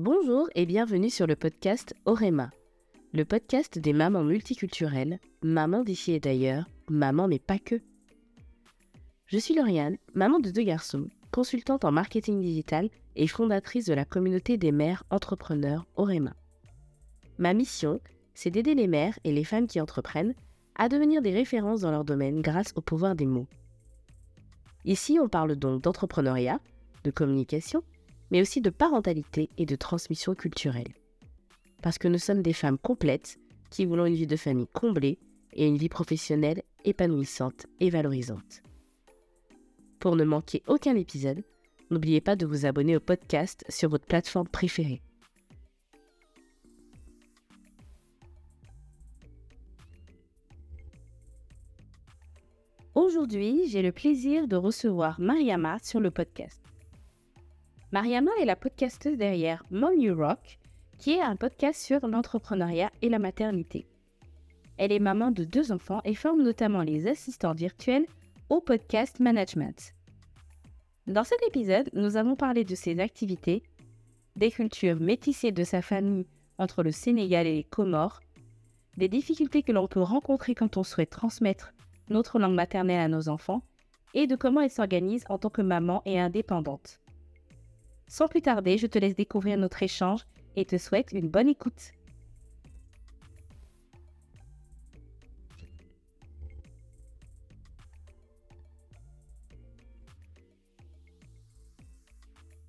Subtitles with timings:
[0.00, 2.52] Bonjour et bienvenue sur le podcast Orema,
[3.12, 7.80] le podcast des mamans multiculturelles, mamans d'ici et d'ailleurs, maman mais pas que.
[9.26, 14.04] Je suis Lauriane, maman de deux garçons, consultante en marketing digital et fondatrice de la
[14.04, 16.36] communauté des mères entrepreneurs Orema.
[17.38, 17.98] Ma mission,
[18.34, 20.36] c'est d'aider les mères et les femmes qui entreprennent
[20.76, 23.48] à devenir des références dans leur domaine grâce au pouvoir des mots.
[24.84, 26.60] Ici, on parle donc d'entrepreneuriat,
[27.02, 27.82] de communication,
[28.30, 30.92] mais aussi de parentalité et de transmission culturelle.
[31.82, 33.38] Parce que nous sommes des femmes complètes
[33.70, 35.18] qui voulons une vie de famille comblée
[35.52, 38.62] et une vie professionnelle épanouissante et valorisante.
[39.98, 41.42] Pour ne manquer aucun épisode,
[41.90, 45.02] n'oubliez pas de vous abonner au podcast sur votre plateforme préférée.
[52.94, 56.67] Aujourd'hui, j'ai le plaisir de recevoir Mariama sur le podcast.
[57.90, 60.58] Mariama est la podcasteuse derrière Mom You Rock,
[60.98, 63.86] qui est un podcast sur l'entrepreneuriat et la maternité.
[64.76, 68.04] Elle est maman de deux enfants et forme notamment les assistants virtuels
[68.50, 69.94] au podcast management.
[71.06, 73.62] Dans cet épisode, nous avons parlé de ses activités,
[74.36, 76.26] des cultures métissées de sa famille
[76.58, 78.20] entre le Sénégal et les Comores,
[78.98, 81.72] des difficultés que l'on peut rencontrer quand on souhaite transmettre
[82.10, 83.62] notre langue maternelle à nos enfants,
[84.12, 87.00] et de comment elle s'organise en tant que maman et indépendante.
[88.08, 90.24] Sans plus tarder, je te laisse découvrir notre échange
[90.56, 91.92] et te souhaite une bonne écoute.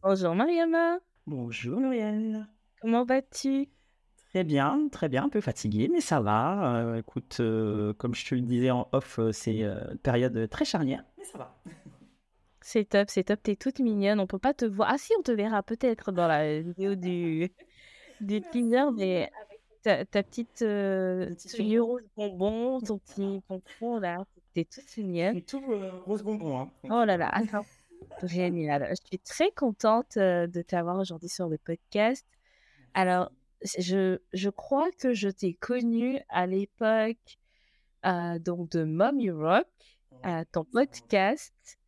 [0.04, 1.00] Bonjour Mariama.
[1.26, 2.46] Bonjour Muriel.
[2.82, 3.70] Comment vas-tu?
[4.32, 6.76] Très bien, très bien, un peu fatigué, mais ça va.
[6.76, 10.66] Euh, écoute, euh, comme je te le disais en off, euh, c'est une période très
[10.66, 11.62] charnière, mais ça va.
[12.72, 14.90] C'est top, c'est top, t'es toute mignonne, on peut pas te voir.
[14.92, 17.52] Ah si, on te verra peut-être dans la vidéo du,
[18.22, 19.32] du teaser, mais
[19.82, 21.34] ta, ta petite euh,
[21.80, 25.42] rose bonbon, ton petit pompon là, t'es toute mignonne.
[25.42, 25.64] Tout
[26.06, 26.60] rose bonbon.
[26.60, 26.72] Hein.
[26.84, 27.66] Oh là là, attends.
[28.24, 28.88] Génial.
[28.92, 32.24] Je suis très contente de t'avoir aujourd'hui sur le podcast.
[32.94, 33.32] Alors,
[33.80, 37.40] je, je crois que je t'ai connue à l'époque
[38.06, 39.66] euh, donc de Mom You Rock,
[40.28, 41.79] euh, ton podcast.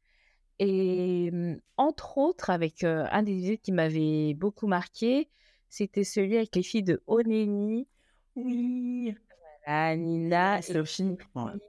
[0.63, 1.31] Et
[1.75, 5.27] entre autres, avec un des vidéos qui m'avait beaucoup marqué,
[5.69, 7.87] c'était celui avec les filles de Oneni.
[8.35, 9.15] Oui.
[9.65, 11.17] Voilà, Nina Sophie.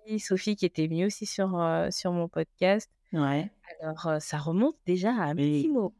[0.05, 1.59] et Sophie qui était venue aussi sur,
[1.91, 2.91] sur mon podcast.
[3.15, 3.51] Ouais.
[3.81, 5.95] Alors, ça remonte déjà à un petit moment.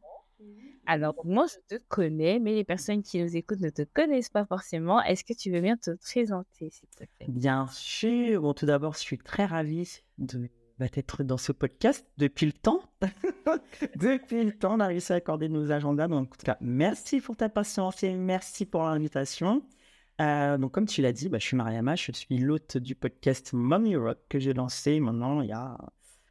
[0.85, 4.45] Alors, moi, je te connais, mais les personnes qui nous écoutent ne te connaissent pas
[4.45, 5.01] forcément.
[5.01, 7.25] Est-ce que tu veux bien te présenter, s'il te plaît?
[7.27, 8.41] Bien sûr.
[8.41, 10.47] Bon, tout d'abord, je suis très ravie de
[10.79, 12.81] d'être dans ce podcast depuis le temps.
[13.95, 16.07] depuis le temps, on a réussi à accorder nos agendas.
[16.07, 19.63] Donc, en tout cas, merci pour ta patience et merci pour l'invitation.
[20.21, 23.53] Euh, donc, comme tu l'as dit, bah, je suis Mariama, je suis l'hôte du podcast
[23.53, 25.77] Mom Europe que j'ai lancé maintenant il y a,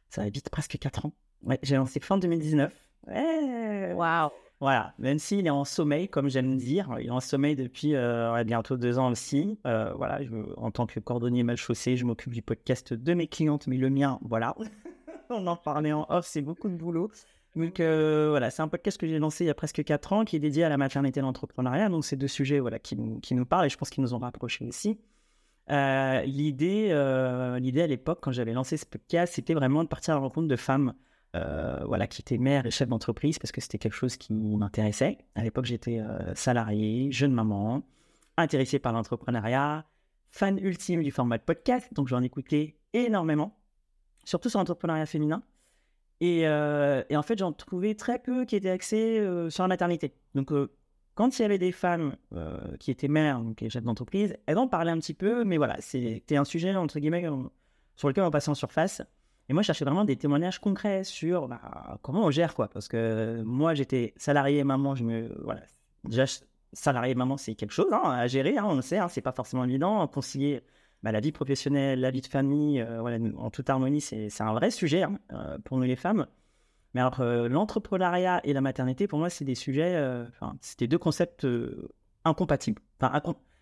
[0.09, 1.13] ça va vite, presque 4 ans.
[1.43, 2.73] Ouais, j'ai lancé fin 2019.
[3.07, 3.93] Ouais.
[3.93, 4.29] Waouh
[4.63, 8.41] Voilà, même s'il est en sommeil, comme j'aime dire, il est en sommeil depuis euh,
[8.45, 9.59] bientôt deux ans aussi.
[9.67, 13.27] Euh, voilà, je, en tant que cordonnier mal chaussé, je m'occupe du podcast de mes
[13.27, 14.55] clientes, mais le mien, voilà.
[15.29, 17.11] On en parlait en off, c'est beaucoup de boulot.
[17.57, 20.23] Donc euh, voilà, c'est un podcast que j'ai lancé il y a presque quatre ans,
[20.23, 21.89] qui est dédié à la maternité et l'entrepreneuriat.
[21.89, 24.19] Donc c'est deux sujets voilà, qui, qui nous parlent et je pense qu'ils nous ont
[24.19, 24.97] rapprochés aussi.
[25.67, 26.87] l'idée,
[27.59, 30.47] l'idée à l'époque, quand j'avais lancé ce podcast, c'était vraiment de partir à la rencontre
[30.47, 30.93] de femmes
[31.35, 35.17] euh, voilà, qui était mère et chef d'entreprise parce que c'était quelque chose qui m'intéressait.
[35.33, 37.81] À l'époque, j'étais euh, salarié, jeune maman,
[38.37, 39.85] intéressé par l'entrepreneuriat,
[40.29, 43.57] fan ultime du format de podcast, donc j'en écoutais énormément,
[44.23, 45.41] surtout sur l'entrepreneuriat féminin.
[46.21, 50.13] Et, euh, en fait, j'en trouvais très peu qui étaient axés sur la maternité.
[50.35, 50.51] Donc,
[51.15, 52.15] quand il y avait des femmes
[52.79, 56.37] qui étaient mères, donc chefs d'entreprise, elles en parlaient un petit peu, mais voilà, c'était
[56.37, 57.27] un sujet, entre guillemets,
[57.95, 59.01] sur lequel on passait en surface.
[59.49, 62.69] Et moi, je cherchais vraiment des témoignages concrets sur bah, comment on gère, quoi.
[62.69, 65.35] Parce que moi, j'étais salarié maman, je me.
[65.43, 65.61] Voilà.
[66.05, 66.25] Déjà,
[66.73, 69.31] salarié maman, c'est quelque chose hein, à gérer, hein, on le sait, hein, c'est pas
[69.31, 70.05] forcément évident.
[70.07, 70.63] Concilier
[71.03, 74.53] bah, la vie professionnelle, la vie de famille, euh, voilà, en toute harmonie, c'est un
[74.53, 76.27] vrai sujet hein, euh, pour nous les femmes.
[76.93, 79.99] Mais alors, euh, l'entrepreneuriat et la maternité, pour moi, c'est des sujets.
[80.61, 81.47] C'était deux concepts
[82.23, 82.81] incompatibles.
[83.01, 83.19] Enfin,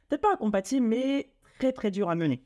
[0.10, 2.44] peut-être pas incompatibles, mais très, très durs à mener.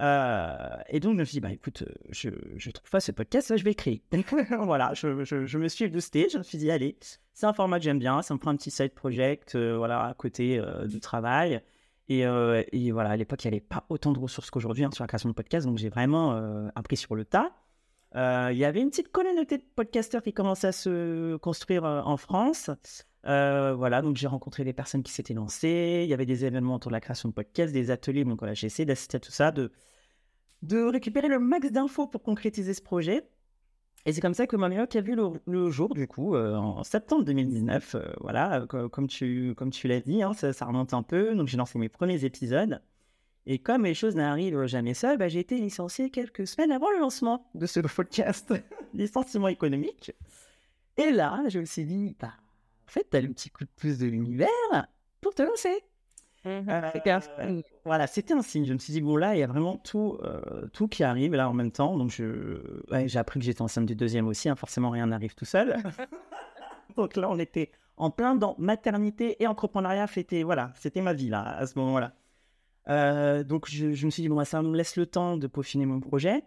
[0.00, 3.12] Euh, et donc, je me suis dit, bah, écoute, euh, je, je trouve pas ce
[3.12, 4.02] podcast, là, je vais créer.
[4.60, 6.96] voilà, je, je, je, me suis boosté, je me suis dit, allez,
[7.32, 10.06] c'est un format que j'aime bien, ça me prend un petit side project, euh, voilà,
[10.06, 11.60] à côté du travail.
[12.08, 15.04] Et, et, voilà, à l'époque, il n'y avait pas autant de ressources qu'aujourd'hui hein, sur
[15.04, 17.50] la création de podcast, donc j'ai vraiment appris sur le tas.
[18.14, 22.70] Il y avait une petite communauté de podcasteurs qui commençait à se construire en France.
[23.24, 26.02] Voilà, donc j'ai rencontré des personnes qui s'étaient lancées.
[26.04, 28.24] Il y avait des événements autour de la création de podcasts, des ateliers.
[28.24, 29.70] Donc voilà, j'ai essayé d'assister à tout ça, de,
[30.90, 33.28] récupérer le max d'infos pour concrétiser ce projet.
[34.06, 35.16] Et c'est comme ça que Mamioc a vu
[35.46, 37.96] le, jour, du coup, en septembre 2019.
[38.20, 41.34] voilà, comme tu, comme tu l'as dit, hein, ça, ça, remonte un peu.
[41.34, 42.82] Donc j'ai lancé mes premiers épisodes.
[43.46, 46.98] Et comme les choses n'arrivent jamais seules, bah, j'ai été licencié quelques semaines avant le
[46.98, 48.54] lancement de ce podcast,
[48.94, 50.12] licenciement économique.
[50.96, 52.32] Et là, je me suis dit, bah,
[52.86, 54.48] en fait, tu as le petit coup de pouce de l'univers
[55.20, 55.82] pour te lancer.
[56.44, 58.66] Mmh euh, voilà, c'était un signe.
[58.66, 61.34] Je me suis dit, bon, là, il y a vraiment tout, euh, tout qui arrive
[61.34, 61.96] là en même temps.
[61.96, 62.82] Donc, je...
[63.06, 64.50] j'ai appris que j'étais enceinte du deuxième aussi.
[64.50, 64.56] Hein.
[64.56, 65.76] Forcément, rien n'arrive tout seul.
[66.96, 70.06] donc là, on était en plein dans maternité et entrepreneuriat.
[70.06, 72.12] C'était, voilà, c'était ma vie là, à ce moment-là.
[72.88, 75.86] Euh, donc je, me suis dit, bon, bah, ça me laisse le temps de peaufiner
[75.86, 76.44] mon projet.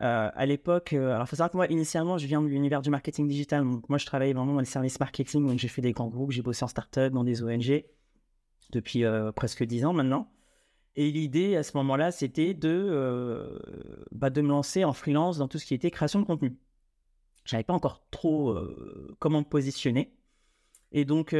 [0.00, 2.90] Euh, à l'époque, euh, alors faut savoir que moi, initialement, je viens de l'univers du
[2.90, 3.64] marketing digital.
[3.64, 5.46] Moi, je travaillais vraiment dans les services marketing.
[5.46, 7.84] Donc, j'ai fait des grands groupes, j'ai bossé en start-up, dans des ONG
[8.72, 9.04] depuis
[9.36, 10.28] presque 10 ans maintenant.
[10.96, 13.60] Et l'idée à ce moment-là, c'était de,
[14.10, 16.56] bah, de me lancer en freelance dans tout ce qui était création de contenu.
[17.44, 18.58] Je savais pas encore trop
[19.20, 20.12] comment me positionner.
[20.90, 21.34] Et donc,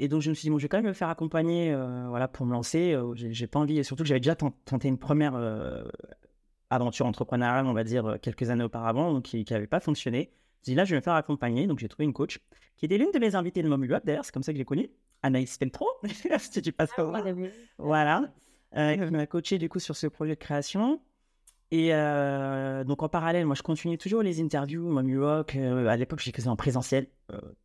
[0.00, 2.06] et donc, je me suis dit, bon, je vais quand même me faire accompagner euh,
[2.08, 2.94] voilà, pour me lancer.
[2.94, 5.84] Euh, j'ai pas envie, surtout que j'avais déjà tenté une première euh,
[6.70, 10.30] aventure entrepreneuriale, on va dire, quelques années auparavant, donc qui n'avait pas fonctionné.
[10.60, 11.66] Je dit, là, je vais me faire accompagner.
[11.66, 12.38] Donc, j'ai trouvé une coach
[12.76, 14.90] qui était l'une de mes invitées de Momuweb, d'ailleurs, c'est comme ça que j'ai connu,
[15.22, 15.86] Anaïs Peltro,
[16.38, 17.22] si tu passes ah,
[17.78, 18.32] Voilà.
[18.72, 21.00] Elle m'a coaché, du coup, sur ce projet de création.
[21.72, 21.90] Et
[22.84, 25.54] donc en parallèle, moi je continue toujours les interviews, mon Walk.
[25.54, 27.06] à l'époque, j'ai faisais en présentiel,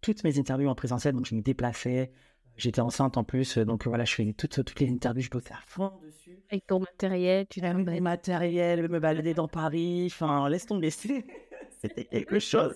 [0.01, 2.11] toutes mes interviews en présentiel, donc je me déplaçais,
[2.57, 5.59] J'étais enceinte en plus, donc voilà, je fais toutes, toutes les interviews, je bossais à
[5.65, 6.39] fond dessus.
[6.49, 10.89] Avec ton matériel, tu Avec mon matériel, me balader dans Paris, enfin, laisse tomber.
[11.81, 12.75] C'était quelque chose.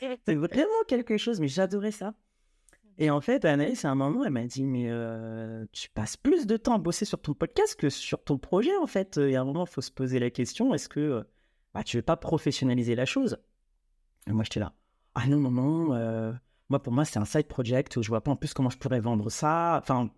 [0.00, 2.14] C'était vraiment quelque chose, mais j'adorais ça.
[2.98, 6.46] Et en fait, Anaïs, à un moment, elle m'a dit Mais euh, tu passes plus
[6.46, 9.16] de temps à bosser sur ton podcast que sur ton projet, en fait.
[9.16, 11.24] Et à un moment, il faut se poser la question est-ce que
[11.72, 13.38] bah, tu veux pas professionnaliser la chose?
[14.26, 14.74] Et moi, j'étais là
[15.14, 15.94] Ah non, non, non.
[15.94, 16.32] Euh,
[16.70, 18.78] moi, pour moi, c'est un side project où je vois pas en plus comment je
[18.78, 19.78] pourrais vendre ça.
[19.82, 20.08] Enfin,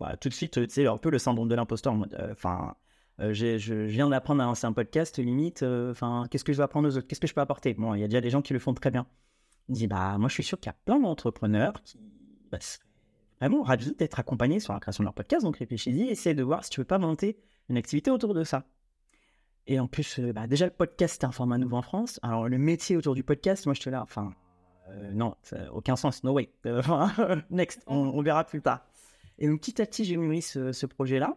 [0.00, 1.94] bah, tout de suite, tu sais, un peu le syndrome de l'imposteur.
[2.14, 2.74] Euh, enfin,
[3.20, 5.62] euh, je viens d'apprendre à lancer un podcast, limite.
[5.62, 7.06] Euh, enfin, qu'est-ce que je vais apprendre aux autres?
[7.06, 7.74] Qu'est-ce que je peux apporter?
[7.74, 9.06] Bon, il y a déjà des gens qui le font très bien.
[9.68, 11.98] Je dis, bah, moi, je suis sûr qu'il y a plein d'entrepreneurs qui
[12.50, 12.58] bah,
[13.40, 15.44] vraiment ravis d'être accompagnés sur la création de leur podcast.
[15.44, 17.38] Donc, réfléchis-y, essaie de voir si tu veux pas monter
[17.68, 18.64] une activité autour de ça.
[19.68, 22.18] Et en plus, bah, déjà, le podcast, c'est un format nouveau en France.
[22.24, 24.34] Alors, le métier autour du podcast, moi, je te là, enfin,
[24.92, 25.34] euh, non,
[25.72, 26.50] aucun sens, no way.
[26.66, 26.82] Euh,
[27.50, 28.86] next, on, verra plus tard.
[29.38, 31.36] Et donc petit à petit, j'ai mûri ce, ce projet-là.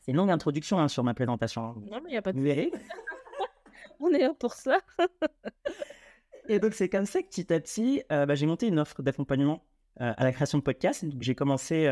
[0.00, 1.64] C'est une longue introduction hein, sur ma présentation.
[1.64, 1.74] Hein.
[1.90, 2.40] Non, mais il n'y a pas de...
[2.40, 2.46] Vous
[4.00, 4.78] on est là pour ça.
[6.48, 9.02] et donc c'est comme ça que petit à petit, euh, bah, j'ai monté une offre
[9.02, 9.64] d'accompagnement
[10.00, 11.04] à la création de podcasts.
[11.18, 11.86] J'ai commencé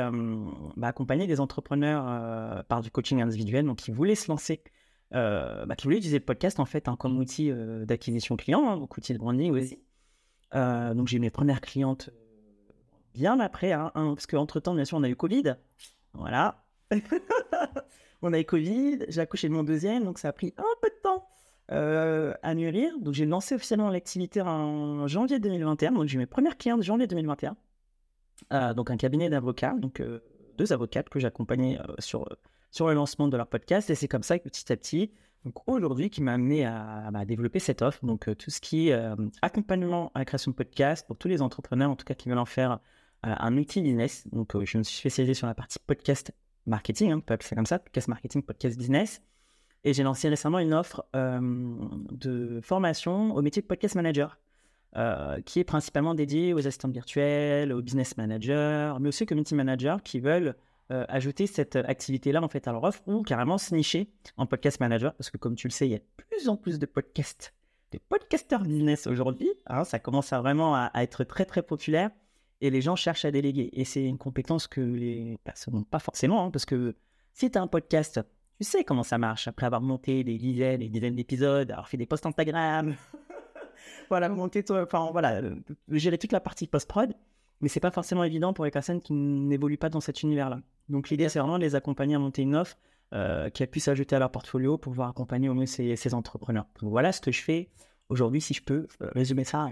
[0.77, 4.63] bah, à accompagner des entrepreneurs par du coaching individuel, donc qui voulaient se lancer,
[5.11, 7.51] bah, qui voulaient utiliser le podcast en fait hein, comme outil
[7.85, 9.81] d'acquisition client, donc outil de branding aussi.
[10.57, 12.73] Euh, donc j'ai mes premières clientes euh,
[13.15, 15.57] bien après, hein, hein, parce qu'entre-temps, bien sûr, on a eu Covid.
[16.15, 16.65] Voilà.
[18.23, 20.89] on a eu Covid, j'ai accouché de mon deuxième, donc ça a pris un peu
[20.89, 21.29] de temps
[21.73, 22.99] euh, à mûrir.
[23.01, 25.93] Donc j'ai lancé officiellement l'activité en janvier 2021.
[25.93, 27.57] Donc j'ai mes premières clientes janvier 2021.
[28.75, 30.03] donc un cabinet d'avocats, donc
[30.57, 32.27] deux avocates que j'accompagnais sur,
[32.71, 33.91] sur le lancement de leur podcast.
[33.91, 35.11] Et c'est comme ça que petit à petit,
[35.67, 38.05] aujourd'hui qui m'a amené à, bah, développer cette offre.
[38.05, 41.29] Donc euh, tout ce qui est euh, accompagnement à la création de podcast pour tous
[41.29, 44.27] les entrepreneurs, en tout cas qui veulent en faire euh, un outil business.
[44.33, 46.33] Donc je me suis spécialisé sur la partie podcast
[46.67, 49.23] marketing, hein, on peut appeler ça comme ça, podcast marketing, podcast business.
[49.85, 54.41] Et j'ai lancé récemment une offre de formation au métier de podcast manager.
[55.45, 59.99] qui est principalement dédiée aux assistants virtuels, aux business managers, mais aussi aux community managers
[60.03, 60.57] qui veulent
[60.93, 64.79] euh, ajouter cette activité-là en fait à leur offre ou carrément se nicher en podcast
[64.79, 66.87] manager parce que comme tu le sais, il y a de plus en plus de
[66.87, 67.55] podcasts,
[67.93, 69.51] de podcasters business aujourd'hui.
[69.67, 72.11] Hein, ça commence à vraiment à, être très très populaire
[72.61, 73.69] et les gens cherchent à déléguer.
[73.73, 76.95] Et c'est une compétence que les personnes n'ont pas forcément hein, parce que
[77.33, 78.21] si tu as un podcast,
[78.59, 81.89] tu sais comment ça marche après avoir monté des dizaines et des dizaines d'épisodes, avoir
[81.89, 82.95] fait des posts Instagram.
[84.09, 85.57] voilà, monter toi, enfin voilà, euh,
[85.91, 87.13] gérer toute la partie post-prod
[87.61, 90.61] mais c'est pas forcément évident pour les personnes qui n'évoluent pas dans cet univers-là.
[90.89, 92.77] Donc l'idée, c'est vraiment de les accompagner à monter une offre
[93.13, 96.67] euh, qui a pu s'ajouter à leur portfolio pour pouvoir accompagner au mieux ces, entrepreneurs.
[96.81, 97.71] Donc voilà ce que je fais
[98.09, 99.69] aujourd'hui, si je peux euh, résumer ça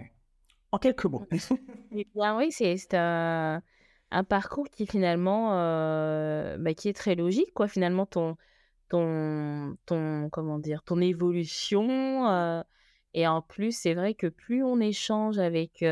[0.70, 1.26] en quelques mots.
[1.92, 3.62] oui, c'est un,
[4.10, 7.68] un, parcours qui finalement, euh, bah, qui est très logique, quoi.
[7.68, 8.36] Finalement, ton,
[8.88, 12.64] ton, ton, comment dire, ton évolution.
[13.14, 15.84] et en plus, c'est vrai que plus on échange avec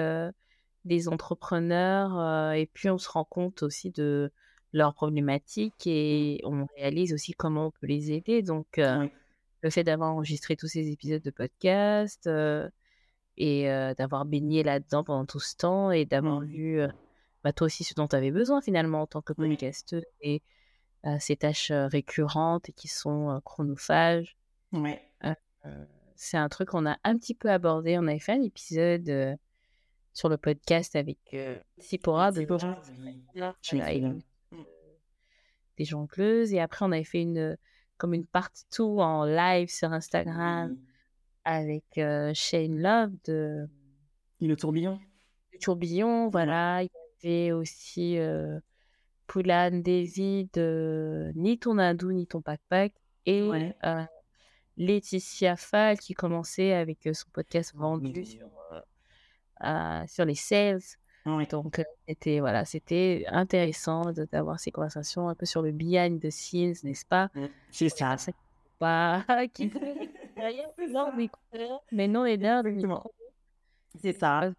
[0.85, 4.33] des entrepreneurs et puis on se rend compte aussi de
[4.73, 8.43] leurs problématiques et on réalise aussi comment on peut les aider.
[8.43, 12.29] Donc, le fait d'avoir enregistré tous ces épisodes de podcast
[13.37, 13.64] et
[13.99, 16.81] d'avoir baigné là-dedans pendant tout ce temps et d'avoir vu
[17.45, 20.43] bah, toi aussi ce dont tu avais besoin finalement en tant que podcasteuse et
[21.19, 24.37] ces tâches récurrentes et qui sont chronophages.
[24.73, 25.02] Ouais.
[26.17, 27.99] c'est un truc qu'on a un petit peu abordé.
[27.99, 29.37] On avait fait un épisode
[30.14, 31.37] sur le podcast avec
[31.79, 32.47] Sipora de
[35.76, 36.52] des jongleuses.
[36.52, 37.57] Et après, on avait fait une,
[37.99, 40.76] comme une partie tout en live sur Instagram
[41.45, 41.85] avec
[42.35, 43.69] Shane Love de.
[44.41, 44.99] Le tourbillon?
[45.52, 46.83] Le tourbillon, voilà.
[46.83, 46.88] Il
[47.23, 48.59] y avait aussi euh,
[49.26, 52.93] Poulan de Ni ton hindou, ni ton backpack.
[53.25, 53.49] Et
[54.76, 58.49] Laetitia Fall qui commençait avec son podcast vendu sur,
[60.09, 60.81] sur les sales.
[61.25, 66.75] Donc, c'était voilà, c'était intéressant d'avoir ces conversations un peu sur le behind the scenes,
[66.83, 67.31] n'est-ce pas?
[67.35, 68.17] Mmh, C'est ça.
[68.79, 69.25] Pas
[69.55, 69.73] qui
[70.91, 71.11] non,
[71.93, 72.62] mais non, et là,
[74.00, 74.50] c'est ça.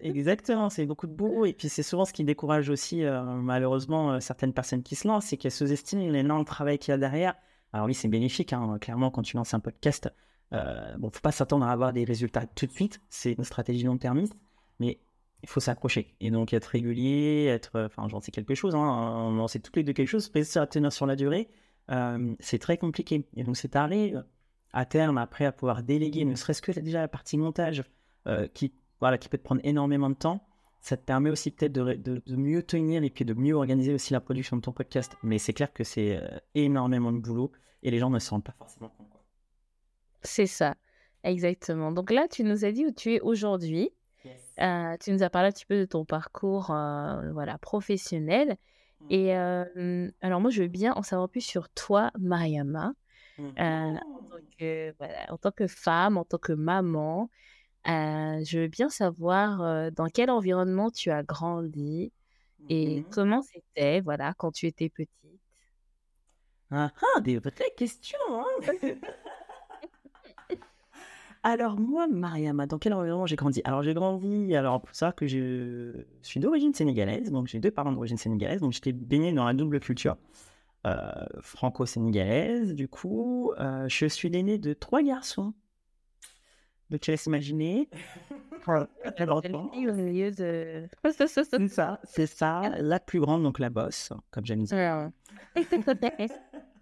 [0.00, 1.44] Exactement, c'est beaucoup de boulot.
[1.44, 5.36] Et puis, c'est souvent ce qui décourage aussi, malheureusement, certaines personnes qui se lancent, c'est
[5.36, 7.34] qu'elles sous-estiment l'énorme travail qu'il y a derrière.
[7.72, 10.08] Alors, oui, c'est bénéfique, hein, clairement, quand tu lances un podcast.
[10.52, 13.00] Euh, bon, faut pas s'attendre à avoir des résultats tout de suite.
[13.08, 14.36] C'est une stratégie long termiste.
[14.78, 15.00] Mais
[15.44, 16.16] il faut s'accrocher.
[16.20, 19.82] Et donc être régulier, être, enfin j'en sais quelque chose, hein, on sait toutes les
[19.82, 21.48] deux quelque chose, réussir à tenir sur la durée,
[21.90, 23.28] euh, c'est très compliqué.
[23.36, 24.24] Et donc c'est arrive
[24.72, 27.84] à terme après à pouvoir déléguer, ne serait-ce que déjà la partie montage
[28.26, 30.46] euh, qui, voilà, qui peut te prendre énormément de temps.
[30.80, 34.12] Ça te permet aussi peut-être de, de, mieux tenir et puis de mieux organiser aussi
[34.12, 35.16] la production de ton podcast.
[35.22, 38.44] Mais c'est clair que c'est euh, énormément de boulot et les gens ne se rendent
[38.44, 39.08] pas forcément compte.
[40.22, 40.74] C'est ça,
[41.22, 41.92] exactement.
[41.92, 43.90] Donc là, tu nous as dit où tu es aujourd'hui.
[44.60, 48.56] Euh, tu nous as parlé un petit peu de ton parcours euh, voilà, professionnel.
[49.00, 49.06] Mmh.
[49.10, 52.92] Et euh, alors, moi, je veux bien en savoir plus sur toi, Mariama.
[53.36, 53.48] Mmh.
[53.58, 53.98] en,
[54.30, 57.30] tant que, voilà, en tant que femme, en tant que maman.
[57.84, 62.12] je veux bien savoir dans quel environnement tu as grandi
[62.68, 63.04] et mmh.
[63.10, 65.10] comment c'était voilà, quand tu étais petite.
[66.70, 68.18] Ah, ah des vraies questions.
[68.30, 68.44] Hein
[71.46, 73.60] Alors moi, Mariama, dans quel environnement j'ai grandi?
[73.66, 77.92] Alors j'ai grandi, alors pour ça que je suis d'origine sénégalaise, donc j'ai deux parents
[77.92, 80.16] d'origine sénégalaise, donc j'étais baigné dans la double culture
[80.86, 82.74] euh, franco-sénégalaise.
[82.74, 85.52] Du coup, euh, je suis l'aîné de trois garçons.
[86.88, 87.90] Donc tu laisses imaginer.
[91.58, 92.62] c'est ça, c'est ça.
[92.80, 95.10] La plus grande, donc la bosse, comme j'aime dire.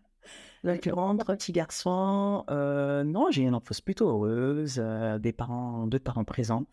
[0.65, 2.45] Rentre, petit garçon.
[2.49, 6.67] Euh, non, j'ai une enfance plutôt heureuse, euh, des parents, deux parents présents,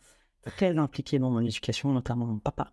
[0.43, 2.71] très impliqués dans mon éducation, notamment mon papa.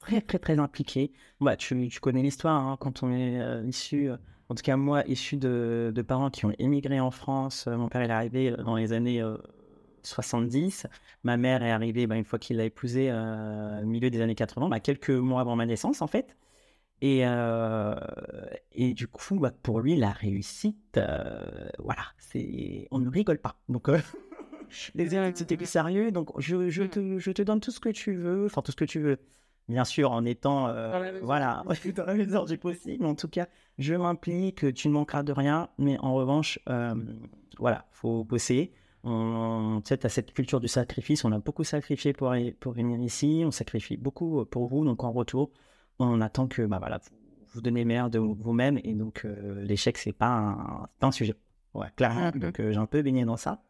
[0.00, 1.12] Très, très, très impliqué.
[1.40, 4.10] Bah, tu, tu connais l'histoire, hein, quand on est euh, issu,
[4.50, 7.66] en tout cas moi, issu de, de, parents qui ont émigré en France.
[7.66, 9.22] mon père est arrivé dans les années
[10.02, 10.88] 70.
[11.22, 14.68] Ma mère est arrivée bah, une fois qu'il l'a épousé au milieu des années 80,
[14.68, 16.36] bah, quelques mois avant ma naissance en fait.
[17.02, 17.96] Et, euh,
[18.70, 23.56] et du coup, bah, pour lui, la réussite, euh, voilà, c'est, on ne rigole pas.
[23.68, 23.98] Donc, euh,
[24.94, 26.12] les élèves, c'était plus sérieux.
[26.12, 28.76] Donc, je, je, te, je, te, donne tout ce que tu veux, enfin, tout ce
[28.76, 29.18] que tu veux.
[29.68, 30.72] Bien sûr, en étant,
[31.22, 31.64] voilà,
[31.96, 33.04] dans la mesure du possible.
[33.04, 35.70] En tout cas, je m'implique, tu ne manqueras de rien.
[35.78, 36.60] Mais en revanche,
[37.58, 38.72] voilà, faut bosser.
[39.02, 41.24] On, tu sais, as cette culture du sacrifice.
[41.24, 43.42] On a beaucoup sacrifié pour, pour venir ici.
[43.44, 44.84] On sacrifie beaucoup pour vous.
[44.84, 45.50] Donc, en retour,
[46.06, 47.16] on attend que bah, voilà, vous,
[47.54, 51.12] vous donnez le meilleur de vous-même et donc euh, l'échec c'est pas un, pas un
[51.12, 51.34] sujet.
[51.74, 52.30] Ouais, clairement.
[52.34, 52.38] Mmh.
[52.38, 53.62] Donc euh, j'ai un peu baigné dans ça.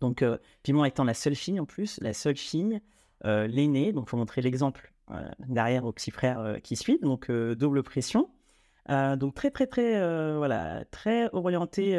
[0.00, 2.80] Donc euh, puis moi étant la seule fille en plus, la seule fille,
[3.24, 4.94] l'aînée, donc faut montrer l'exemple
[5.40, 8.30] derrière au petit frère qui suit, donc double pression.
[8.88, 11.96] donc très très très voilà très orienté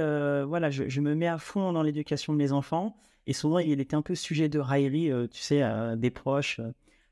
[0.47, 2.95] voilà je, je, me mets à fond dans l'éducation de mes enfants
[3.27, 5.61] et souvent il était un peu sujet de raillerie tu sais
[5.95, 6.59] des proches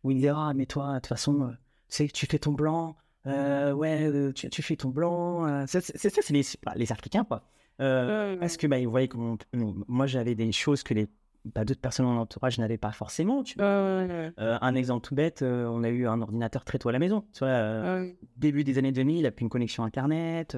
[0.04, 1.54] où il disait ah mais toi de toute façon
[1.90, 2.96] c'est tu fais ton blanc,
[3.28, 5.46] euh, ouais, euh, tu, tu, fais ton blanc.
[5.46, 7.44] Euh, c'est ça, c'est les, les, Africains, quoi.
[7.78, 9.10] Parce que, bah, vous voyez,
[9.54, 11.08] moi, j'avais des choses que les
[11.46, 13.44] bah, d'autres personnes dans l'entourage n'avaient pas forcément.
[13.44, 17.26] Tu un exemple tout bête, on a eu un ordinateur très tôt à la maison.
[17.34, 18.02] Tu vois,
[18.38, 20.58] début des années 2000, il a plus une connexion Internet.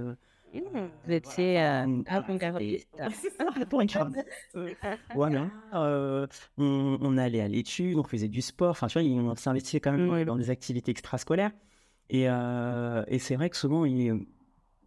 [0.54, 1.60] Vous étiez
[2.08, 2.90] avant-gardiste.
[5.16, 5.50] Voilà.
[5.74, 8.72] on, on, allait à l'étude, on faisait du sport.
[8.72, 11.52] Enfin, tu vois, on s'investissait quand même dans des activités extrascolaires.
[12.10, 14.26] Et, euh, et c'est vrai que souvent, il,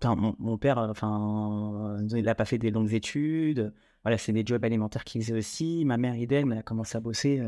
[0.03, 3.73] enfin, mon, père, enfin, il n'a pas fait des longues études.
[4.03, 5.85] Voilà, c'est des jobs alimentaires qu'il faisait aussi.
[5.87, 7.43] Ma mère, idem, elle a commencé à bosser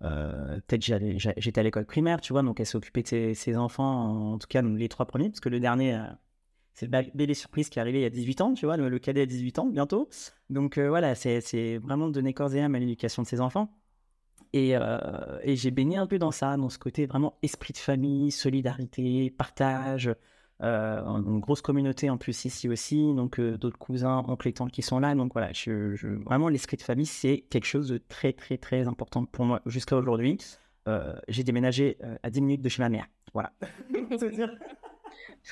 [0.00, 4.46] peut-être j'étais à l'école primaire, tu vois, donc elle occupée de ses, enfants, en tout
[4.46, 6.00] cas les trois premiers, parce que le dernier,
[6.78, 8.98] c'est le bébé surprise qui est arrivé il y a 18 ans, tu vois, le,
[8.98, 10.08] cadet a 18 ans bientôt.
[10.50, 13.74] Donc voilà, c'est vraiment donner corps et âme à l'éducation de ses enfants.
[14.52, 14.74] Et,
[15.42, 19.30] et j'ai baigné un peu dans ça, dans ce côté vraiment esprit de famille, solidarité,
[19.30, 20.14] partage,
[20.60, 24.72] euh, une grosse communauté en plus ici aussi, donc euh, d'autres cousins, oncles et tantes
[24.72, 25.14] qui sont là.
[25.14, 25.94] Donc voilà, je,
[26.24, 29.96] vraiment l'esprit de famille, c'est quelque chose de très très très important pour moi jusqu'à
[29.96, 30.38] aujourd'hui.
[30.88, 33.06] Euh, j'ai déménagé à 10 minutes de chez ma mère.
[33.34, 33.52] Voilà.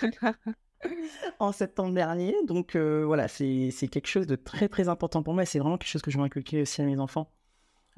[1.39, 2.35] en septembre dernier.
[2.47, 6.03] Donc voilà, c'est quelque chose de très très important pour moi c'est vraiment quelque chose
[6.03, 7.31] que je veux inculquer aussi à mes enfants.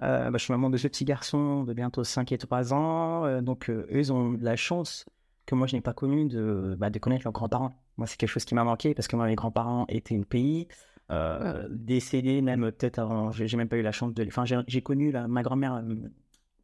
[0.00, 3.42] Bah, je suis maman de ce petit garçon de bientôt 5 et 3 ans.
[3.42, 5.06] donc eux, ils ont la chance
[5.46, 7.72] que moi je n'ai pas connu de, bah, de connaître leurs grands-parents.
[7.98, 10.68] Moi, c'est quelque chose qui m'a manqué parce que moi, mes grands-parents étaient au pays,
[11.10, 13.32] euh, décédés même peut-être avant.
[13.32, 14.24] J'ai même pas eu la chance de.
[14.26, 15.94] Enfin, j'ai connu la, ma grand-mère euh,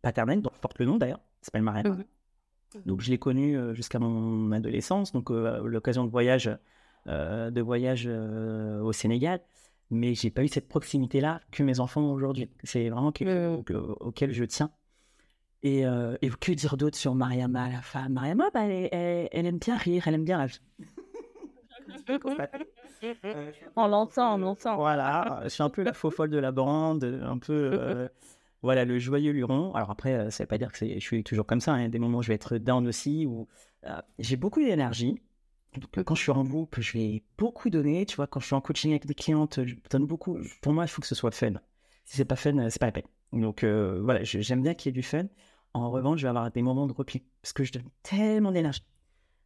[0.00, 2.04] paternelle, dont porte le nom d'ailleurs, s'appelle Marianne.
[2.86, 6.50] Donc, je l'ai connue euh, jusqu'à mon adolescence, donc l'occasion de voyage,
[7.06, 9.40] de voyage au Sénégal.
[9.90, 12.48] Mais j'ai pas eu cette proximité-là que mes enfants ont aujourd'hui.
[12.62, 14.70] C'est vraiment quelque chose auquel je tiens.
[15.64, 18.12] Et, euh, et, que dire d'autre sur Mariama, la femme?
[18.12, 20.46] Mariama, bah, elle, elle, aime bien rire, elle aime bien
[23.76, 24.76] on l'entend, on l'entend.
[24.76, 28.08] Voilà, je suis un peu la faux folle de la bande, un peu euh,
[28.64, 29.72] voilà le joyeux luron.
[29.74, 31.74] Alors après, euh, ça veut pas dire que je suis toujours comme ça.
[31.74, 31.88] Hein.
[31.88, 33.46] Des moments où je vais être down aussi, où
[34.18, 35.20] j'ai beaucoup d'énergie.
[36.04, 38.06] quand je suis en groupe, je vais beaucoup donner.
[38.06, 40.38] Tu vois, quand je suis en coaching avec des clientes, je donne beaucoup.
[40.62, 41.54] Pour moi, il faut que ce soit fun.
[42.04, 43.06] Si c'est pas fun, c'est pas la peine.
[43.32, 45.26] Donc voilà, j'aime bien qu'il y ait du fun.
[45.74, 48.84] En revanche, je vais avoir des moments de repli parce que je donne tellement d'énergie.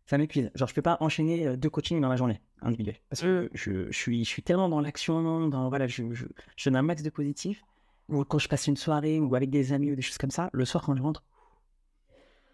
[0.08, 0.50] Ça m'épuise.
[0.54, 3.48] Genre, je peux pas enchaîner euh, deux coachings dans la journée individuelle parce que mmh.
[3.52, 6.24] je, suis, je suis tellement dans l'action, dans voilà, je, je,
[6.56, 7.62] je, donne un max de positif.
[8.08, 10.48] Ou quand je passe une soirée ou avec des amis ou des choses comme ça,
[10.52, 11.24] le soir quand je rentre,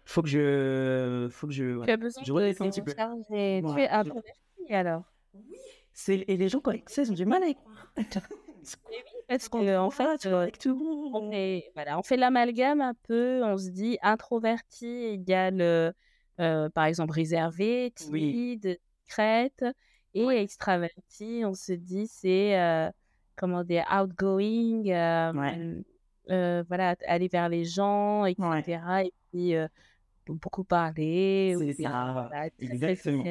[0.03, 2.93] faut que je, faut que je, tu as besoin je de un petit peu.
[2.93, 5.03] tu es introverti alors?
[5.33, 5.57] Oui.
[5.93, 7.93] C'est et les gens quand ils ont du mal à y croire.
[9.27, 14.87] Parce qu'en fait, on fait, voilà, on fait l'amalgame un peu, on se dit introverti
[14.87, 15.93] égale,
[16.39, 19.65] euh, par exemple, réservé, timide, discrète,
[20.13, 22.89] et extraverti, on se dit c'est, euh,
[23.35, 24.83] comment dire, outgoing,
[26.29, 28.81] euh, voilà, aller vers les gens, etc.
[29.05, 29.53] Et puis
[30.27, 33.23] beaucoup parler, c'est ça, exactement.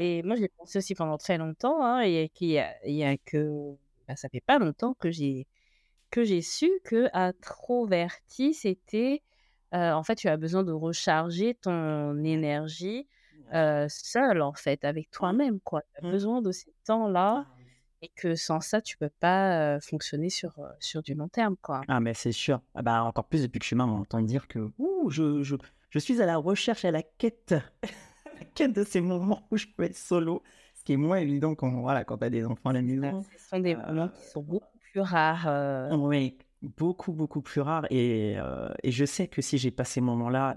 [0.00, 3.76] Et moi, j'ai pensé aussi pendant très longtemps, hein, et qu'il y, y a que
[4.08, 5.46] bah, ça fait pas longtemps que j'ai
[6.10, 9.22] que j'ai su que introverti c'était
[9.72, 13.06] en fait tu as besoin de recharger ton énergie
[13.52, 15.82] seul en fait avec toi-même quoi.
[15.82, 16.10] Tu as mmh.
[16.10, 17.46] besoin de ces temps-là
[18.02, 22.00] et que sans ça tu peux pas fonctionner sur sur du long terme quoi ah
[22.00, 24.46] mais c'est sûr ah bah encore plus depuis que je suis maman on entend dire
[24.46, 24.70] que
[25.08, 25.56] je, je,
[25.90, 29.66] je, suis à la recherche à la quête la quête de ces moments où je
[29.66, 30.42] peux être solo
[30.88, 33.22] qui est moins évident quand, voilà, quand tu as des enfants à la maison.
[33.36, 35.44] Ce sont des euh, moments qui sont beaucoup plus rares.
[35.46, 35.94] Euh.
[35.94, 37.86] Oui, beaucoup, beaucoup plus rares.
[37.90, 40.56] Et, euh, et, je sais que si j'ai pas ces moments-là,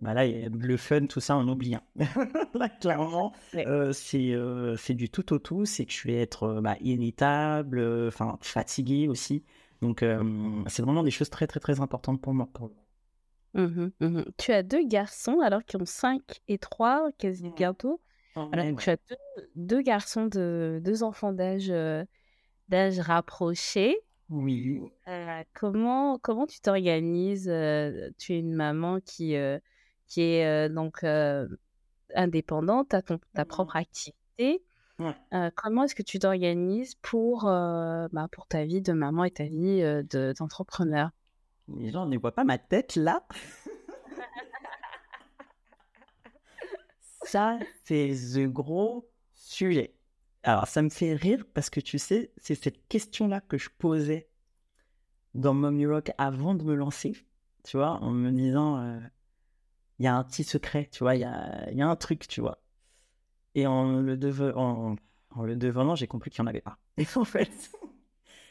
[0.00, 1.74] bah là, le fun, tout ça, on oublie.
[1.74, 1.82] Hein.
[2.54, 3.32] là, clairement,
[3.92, 4.36] c'est
[4.76, 5.64] c'est du tout au tout.
[5.64, 9.44] C'est que je vais être bah, irritable, enfin fatigué aussi.
[9.82, 10.04] Donc,
[10.68, 12.48] c'est vraiment des choses très, très, très importantes pour moi.
[13.56, 18.00] Mmh mmh tu as deux garçons, alors qui ont 5 et 3, quasi bientôt.
[18.34, 18.98] Alors, tu as
[19.54, 22.04] deux, garçons, de, deux enfants d'âge euh,
[22.68, 23.96] d'âge rapproché.
[24.28, 24.80] Oui.
[25.08, 29.36] Euh, comment, comment tu t'organises euh, Tu es une maman qui,
[30.06, 31.04] qui est donc
[32.14, 33.44] indépendante, tu as ta mmh.
[33.46, 34.64] propre activité.
[35.54, 39.82] comment est-ce que tu t'organises pour, bah, pour ta vie de maman et ta vie
[40.38, 41.10] d'entrepreneur?
[41.68, 43.26] Les gens ne voient pas ma tête là.
[47.24, 49.95] ça, c'est le gros sujet.
[50.46, 54.28] Alors, ça me fait rire parce que tu sais, c'est cette question-là que je posais
[55.34, 57.16] dans Mommy Rock avant de me lancer,
[57.64, 59.00] tu vois, en me disant, euh,
[59.98, 62.62] il y a un petit secret, tu vois, il y a, un truc, tu vois.
[63.56, 66.78] Et en le, devenant, j'ai compris qu'il n'y en avait pas.
[66.96, 67.50] Et en fait,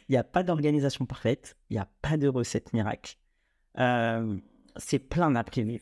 [0.10, 3.16] il n'y a pas d'organisation parfaite, il n'y a pas de recette miracle.
[3.80, 4.38] Euh,
[4.76, 5.82] c'est plein d'imprévus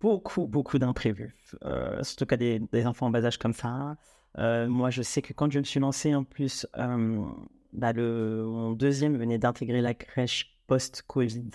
[0.00, 1.34] beaucoup, beaucoup d'imprévus.
[1.64, 3.96] Euh, surtout qu'à des, enfants en bas âge comme ça.
[4.38, 7.24] Euh, moi, je sais que quand je me suis lancé, en plus, euh,
[7.72, 11.50] bah, mon deuxième venait d'intégrer la crèche post-Covid.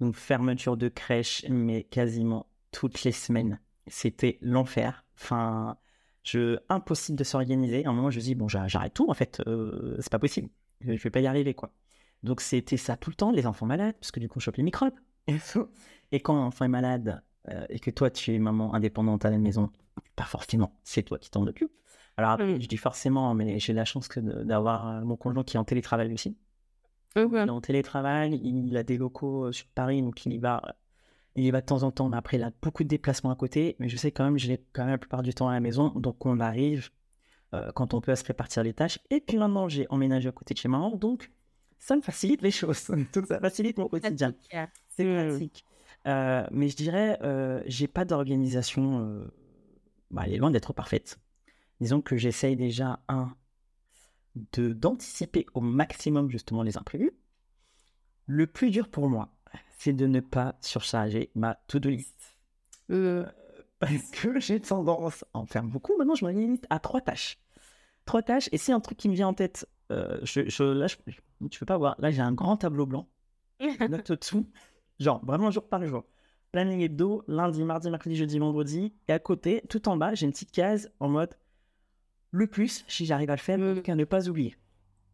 [0.00, 3.60] Donc, fermeture de crèche, mais quasiment toutes les semaines.
[3.86, 5.04] C'était l'enfer.
[5.16, 5.76] Enfin,
[6.22, 7.84] je, impossible de s'organiser.
[7.84, 9.42] À un moment, je me dis, bon, j'arrête tout, en fait.
[9.98, 10.48] c'est pas possible.
[10.80, 11.72] Je vais pas y arriver, quoi.
[12.24, 14.56] Donc c'était ça tout le temps, les enfants malades, parce que du coup on chope
[14.56, 14.94] les microbes.
[16.12, 19.30] Et quand un enfant est malade euh, et que toi tu es maman indépendante à
[19.30, 19.70] la maison,
[20.16, 21.72] pas forcément, c'est toi qui t'en occupes.
[22.16, 22.60] Alors après, Mm.
[22.62, 25.64] je dis forcément, mais j'ai la chance que d'avoir euh, mon conjoint qui est en
[25.64, 26.36] télétravail aussi.
[27.44, 30.62] Il est en télétravail, il a des locaux euh, sur Paris, donc il y va,
[31.36, 32.08] il y va de temps en temps.
[32.08, 34.48] Mais après, il a beaucoup de déplacements à côté, mais je sais quand même, je
[34.48, 36.90] l'ai quand même la plupart du temps à la maison, donc on arrive
[37.52, 38.98] euh, quand on peut à se répartir les tâches.
[39.10, 41.30] Et puis maintenant, j'ai emménagé à côté de chez maman, donc
[41.78, 42.86] ça me facilite les choses.
[43.14, 44.34] donc ça facilite mon quotidien.
[44.88, 45.28] C'est Mm.
[45.28, 45.64] pratique.
[46.06, 49.00] Euh, mais je dirais, euh, j'ai pas d'organisation.
[49.06, 49.24] euh,
[50.10, 51.18] bah, elle est loin d'être parfaite.
[51.80, 53.34] Disons que j'essaye déjà, un,
[54.52, 57.12] de d'anticiper au maximum justement les imprévus.
[58.26, 59.28] Le plus dur pour moi,
[59.78, 62.36] c'est de ne pas surcharger ma to-do list.
[62.90, 63.26] Euh,
[63.78, 65.96] Parce que j'ai tendance à en faire beaucoup.
[65.98, 67.38] Maintenant, je me limite à trois tâches.
[68.06, 69.68] Trois tâches, et c'est un truc qui me vient en tête.
[69.92, 70.96] euh, je, je- là, je,
[71.50, 71.96] tu peux pas voir.
[72.00, 73.08] Là, j'ai un grand tableau blanc.
[73.86, 74.46] Note tout.
[75.00, 76.04] Genre, vraiment jour par jour.
[76.52, 78.94] Planning hebdo, lundi, mardi, mercredi, jeudi, vendredi.
[79.08, 81.34] Et à côté, tout en bas, j'ai une petite case en mode
[82.34, 83.82] le plus, si j'arrive à le faire, Mm.
[83.82, 84.56] qu'à ne pas oublier.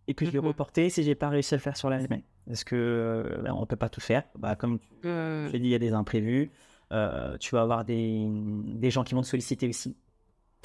[0.08, 0.46] Et que je vais Mhm.
[0.46, 2.22] reporter si j'ai pas réussi à le faire sur la semaine.
[2.46, 4.24] Parce que euh, là, on peut pas tout faire.
[4.38, 6.50] Bah, comme je l'ai dit, il y a des imprévus.
[6.92, 9.96] Euh, tu vas avoir des, des gens qui vont te solliciter aussi.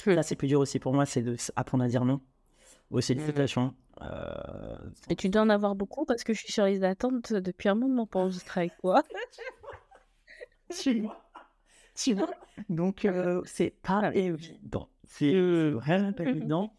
[0.06, 2.20] Là, c'est plus dur aussi pour moi, c'est de s- apprendre à dire non
[2.90, 3.74] aux sollicitations.
[4.02, 4.76] Euh,
[5.10, 7.74] Et tu dois en avoir beaucoup parce que je suis sur les attentes depuis un
[7.74, 9.02] moment pour enregistrer avec toi.
[10.80, 11.30] tu vois,
[11.94, 12.30] tu vois?
[12.68, 14.88] Donc, euh, c'est pas évident.
[15.06, 16.72] C'est Euh, vraiment pas évident.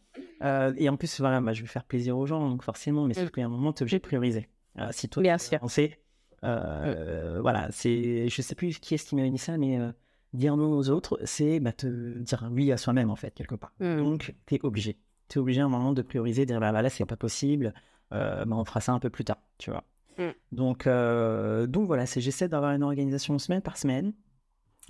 [0.43, 3.13] Euh, et en plus, voilà, bah, je vais faire plaisir aux gens, donc forcément, mais
[3.13, 4.49] sauf qu'il y a un moment, tu es obligé de prioriser.
[4.79, 5.55] Euh, si toi, Bien sûr.
[5.55, 5.97] avancer,
[6.43, 9.91] euh, voilà, c'est, je sais plus qui est-ce qui m'avait dit ça, mais euh,
[10.33, 11.87] dire non aux autres, c'est bah, te
[12.19, 13.73] dire oui à soi-même, en fait, quelque part.
[13.79, 13.97] Mm.
[13.97, 14.97] Donc, tu es obligé.
[15.29, 17.17] Tu es obligé à un moment de prioriser, de dire bah, bah, là, c'est pas
[17.17, 17.73] possible,
[18.13, 19.83] euh, bah, on fera ça un peu plus tard, tu vois.
[20.17, 20.31] Mm.
[20.51, 24.13] Donc, donc voilà, c'est, j'essaie d'avoir une organisation semaine par semaine.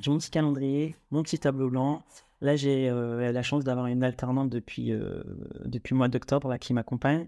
[0.01, 2.03] J'ai mon petit calendrier, mon petit tableau blanc.
[2.41, 5.23] Là, j'ai euh, la chance d'avoir une alternante depuis, euh,
[5.65, 7.27] depuis le mois d'octobre là, qui m'accompagne.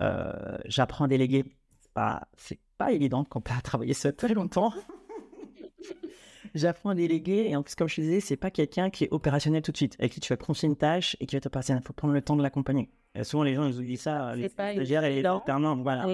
[0.00, 1.44] Euh, J'apprends à déléguer.
[1.80, 4.72] C'est pas, c'est pas évident quand tu as travaillé seul très longtemps.
[6.54, 9.08] J'apprends à déléguer et en plus, comme je te disais, c'est pas quelqu'un qui est
[9.10, 11.48] opérationnel tout de suite, avec qui tu vas confier une tâche et qui va te
[11.48, 11.72] passer.
[11.72, 12.90] Il faut prendre le temps de l'accompagner.
[13.14, 15.76] Et souvent, les gens ils oublient ça, les C'est pas stagiaires et les alternants.
[15.76, 16.06] Voilà.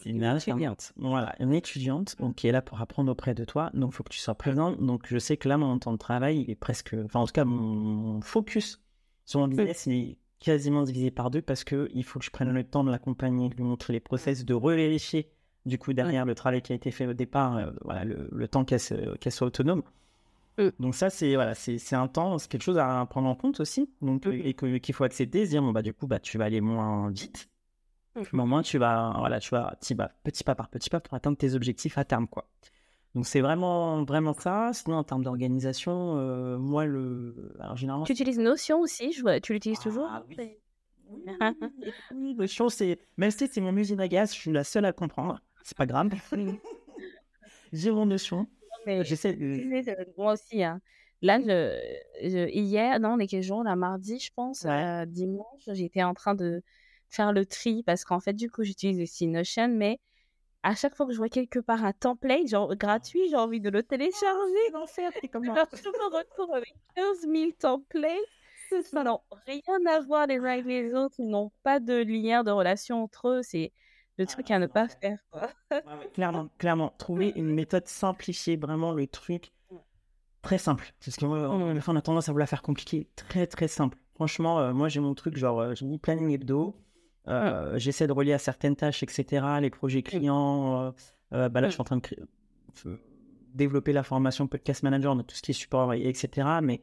[0.00, 0.92] C'est une alternante.
[0.96, 3.70] Voilà, une étudiante donc, qui est là pour apprendre auprès de toi.
[3.74, 4.80] Donc, il faut que tu sois présente.
[4.80, 6.94] Donc, je sais que là, mon temps de travail, il est presque.
[7.04, 8.82] Enfin, en tout cas, mon, focus
[9.24, 12.64] sur mon business, est quasiment divisé par deux parce qu'il faut que je prenne le
[12.64, 15.30] temps de l'accompagner, de lui montrer les process, de revérifier,
[15.64, 18.48] du coup, derrière le travail qui a été fait au départ, euh, voilà, le, le
[18.48, 19.82] temps qu'elle soit autonome.
[20.78, 23.90] Donc, ça, c'est voilà, c'est un temps, c'est quelque chose à prendre en compte aussi.
[24.00, 26.60] Donc, et qu'il faut accepter, se dire, bon, bah, du coup, bah, tu vas aller
[26.60, 27.48] moins vite.
[28.32, 31.00] Mais au moins, tu vas, voilà, tu vas petit pas, petit pas par petit pas
[31.00, 32.48] pour atteindre tes objectifs à terme, quoi.
[33.14, 34.70] Donc, c'est vraiment, vraiment ça.
[34.74, 37.54] Sinon, en termes d'organisation, euh, moi, le.
[37.60, 38.04] Alors, généralement.
[38.04, 40.08] Tu utilises Notion aussi je vois- Tu l'utilises toujours?
[40.10, 40.36] Ah, oui.
[41.08, 41.22] Oui,
[42.14, 42.98] oui, Notion, c'est.
[43.16, 45.40] Même si c'est mon à gaz, je suis la seule à comprendre.
[45.62, 46.10] C'est pas grave.
[47.72, 48.46] J'ai mon Notion.
[48.86, 50.62] Mais J'essaie euh, moi aussi.
[50.62, 50.80] Hein.
[51.22, 54.70] Là, je, je- hier, non, on est quel jour là, mardi, je pense, Ouais.
[54.70, 56.62] euh, dimanche, j'étais en train de
[57.08, 59.98] faire le tri parce qu'en fait, du coup, j'utilise aussi Notion, mais
[60.62, 63.70] à chaque fois que je vois quelque part un template, genre gratuit, j'ai envie de
[63.70, 64.70] le télécharger.
[64.72, 68.10] l'enfer, c'est comme Alors, je me retrouve avec 15 000 templates.
[68.72, 72.42] Ils n'ont rien à voir les uns avec les autres, ils n'ont pas de lien,
[72.42, 73.42] de relation entre eux.
[73.42, 73.72] C'est
[74.18, 74.98] le Ah, truc à ne pas l'enfer.
[75.00, 75.18] faire.
[75.30, 75.50] Quoi.
[76.14, 76.92] Clairement, clairement.
[76.98, 79.52] Trouver une méthode simplifiée, vraiment le truc
[80.42, 80.92] très simple.
[81.04, 83.08] Parce que moi, on a tendance à vouloir faire compliqué.
[83.14, 83.98] Très, très simple.
[84.14, 86.74] Franchement, euh, moi, j'ai mon truc, genre, euh, j'ai mis planning hebdo.
[87.28, 89.44] Euh, J'essaie de relier à certaines tâches, etc.
[89.60, 90.80] Les projets clients.
[90.82, 90.90] euh,
[91.32, 92.22] euh, bah là, je suis en train de créer-
[93.54, 96.46] développer la formation podcast manager, donc tout ce qui est support, et- etc.
[96.62, 96.82] Mais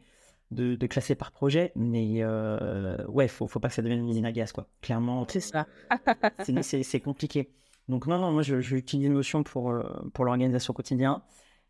[0.52, 1.72] de, de classer par projet.
[1.76, 4.68] Mais euh, ouais, faut, faut pas que ça devienne une usine à gaz, quoi.
[4.82, 5.26] Clairement.
[5.30, 5.68] C'est ça.
[6.44, 7.50] C'est- compliqué.
[7.90, 9.74] Donc non, non, moi je, je utilise Notion pour,
[10.14, 11.18] pour l'organisation quotidienne.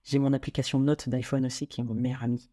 [0.03, 2.49] J'ai mon application Note d'iPhone aussi qui est mon meilleur ami.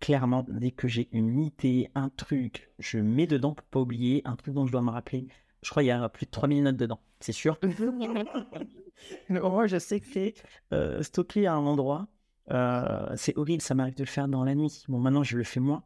[0.00, 4.36] Clairement, dès que j'ai une idée, un truc, je mets dedans pour pas oublier, un
[4.36, 5.26] truc dont je dois me rappeler.
[5.64, 7.58] Je crois qu'il y a plus de 3000 notes dedans, c'est sûr.
[9.28, 10.34] Moins, je sais que c'est
[10.72, 12.06] euh, stocké à un endroit.
[12.50, 14.84] Euh, c'est horrible, ça m'arrive de le faire dans la nuit.
[14.88, 15.82] Bon, maintenant, je le fais moins.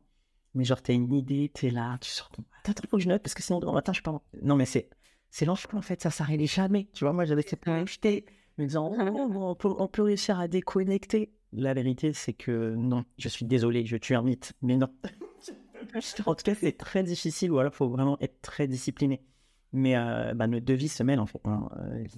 [0.55, 2.43] Mais genre, t'as une idée, t'es là, tu sors ton...
[2.61, 4.21] Attends, attends, faut que je note, parce que sinon, demain matin, je pas...
[4.43, 4.91] Non, mais c'est...
[5.31, 6.88] C'est l'enfer, en fait, ça s'arrête jamais.
[6.95, 8.25] Tu vois, moi, j'avais cette jeter,
[8.57, 8.97] me disant, oh,
[9.35, 11.33] on, peut, on peut réussir à déconnecter.
[11.53, 14.88] La vérité, c'est que non, je suis désolé, je tue un mythe, mais non.
[16.27, 19.23] en tout cas, c'est très difficile, ou alors, il faut vraiment être très discipliné.
[19.72, 19.94] Mais
[20.35, 21.40] bah, nos deux vies se mêlent en fait.
[21.44, 21.68] Hein.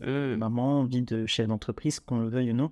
[0.00, 0.36] Mmh.
[0.36, 2.70] Maman, vie de chef d'entreprise, qu'on le veuille ou non.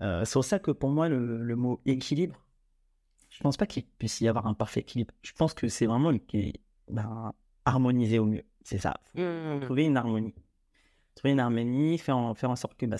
[0.00, 2.36] c'est pour ça que pour moi, le, mot équilibre,
[3.30, 5.14] je pense pas qu'il puisse y avoir un parfait équilibre.
[5.22, 6.12] Je pense que c'est vraiment
[6.88, 7.32] ben,
[7.64, 8.44] harmoniser au mieux.
[8.62, 9.00] C'est ça.
[9.14, 9.60] Mmh.
[9.60, 10.34] Trouver une harmonie.
[11.14, 12.96] Trouver une harmonie, faire en, faire en sorte que bah,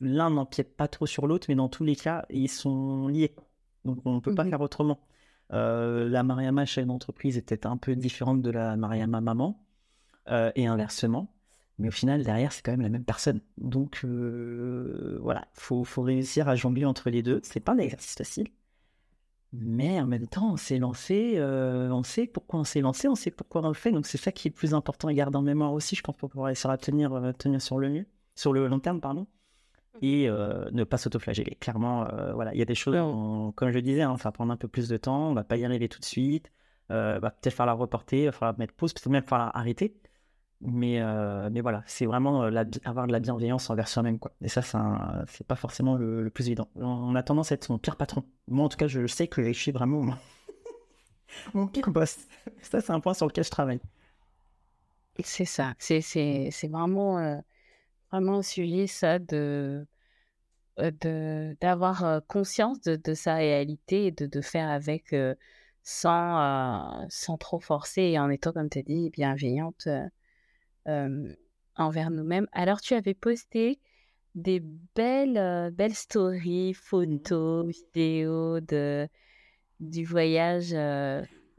[0.00, 3.34] l'un n'empiète pas trop sur l'autre, mais dans tous les cas, ils sont liés.
[3.84, 5.00] Donc on ne peut pas mmh faire autrement.
[5.52, 9.63] Euh, la Mariama chef d'entreprise était un peu différente de la Mariama maman,
[10.28, 11.28] euh, et inversement.
[11.78, 13.40] Mais au final, derrière, c'est quand même la même personne.
[13.58, 17.40] Donc euh, voilà, il faut, faut, réussir à jongler entre les deux.
[17.42, 18.48] C'est pas un exercice facile.
[19.52, 23.30] Mais en même temps, on s'est lancé, on sait pourquoi on s'est lancé, on sait
[23.30, 23.92] pourquoi on le fait.
[23.92, 26.16] Donc c'est ça qui est le plus important à garder en mémoire aussi, je pense,
[26.16, 29.26] pour pouvoir réussir à tenir, tenir sur le mieux, sur le long terme, pardon
[30.02, 31.56] et ne pas s'autoflageller.
[31.60, 32.94] Clairement, voilà, il y a des choses,
[33.54, 35.44] comme je le disais, hein, ça va prendre un peu plus de temps, on va
[35.44, 36.50] pas y arriver tout de suite,
[36.88, 39.96] va peut-être falloir reporter, il va falloir mettre pause, peut-être même falloir arrêter.
[40.64, 41.00] Mais,
[41.50, 42.42] mais voilà, c'est vraiment
[42.84, 44.18] avoir de la bienveillance envers soi-même.
[44.18, 44.32] Quoi.
[44.40, 44.62] Et ça,
[45.28, 46.68] c'est pas forcément le, plus évident.
[46.76, 48.24] On, a tendance à être son pire patron.
[48.48, 50.16] Moi, en tout cas, je sais que je suis vraiment
[51.54, 52.18] mon pire boss.
[52.62, 53.80] Ça, c'est un point sur lequel je travaille.
[55.22, 55.74] C'est ça.
[55.78, 57.42] C'est vraiment
[58.10, 59.86] vraiment sujet, ça, de
[60.76, 65.14] d'avoir conscience de, de, sa réalité et de, de faire avec
[65.84, 69.86] sans, sans trop forcer et en étant, comme tu as dit, bienveillante
[71.76, 72.46] envers nous-mêmes.
[72.52, 73.80] Alors, tu avais posté
[74.34, 74.60] des
[74.94, 79.08] belles, belles stories, mmh photos, vidéos de,
[79.80, 80.74] du voyage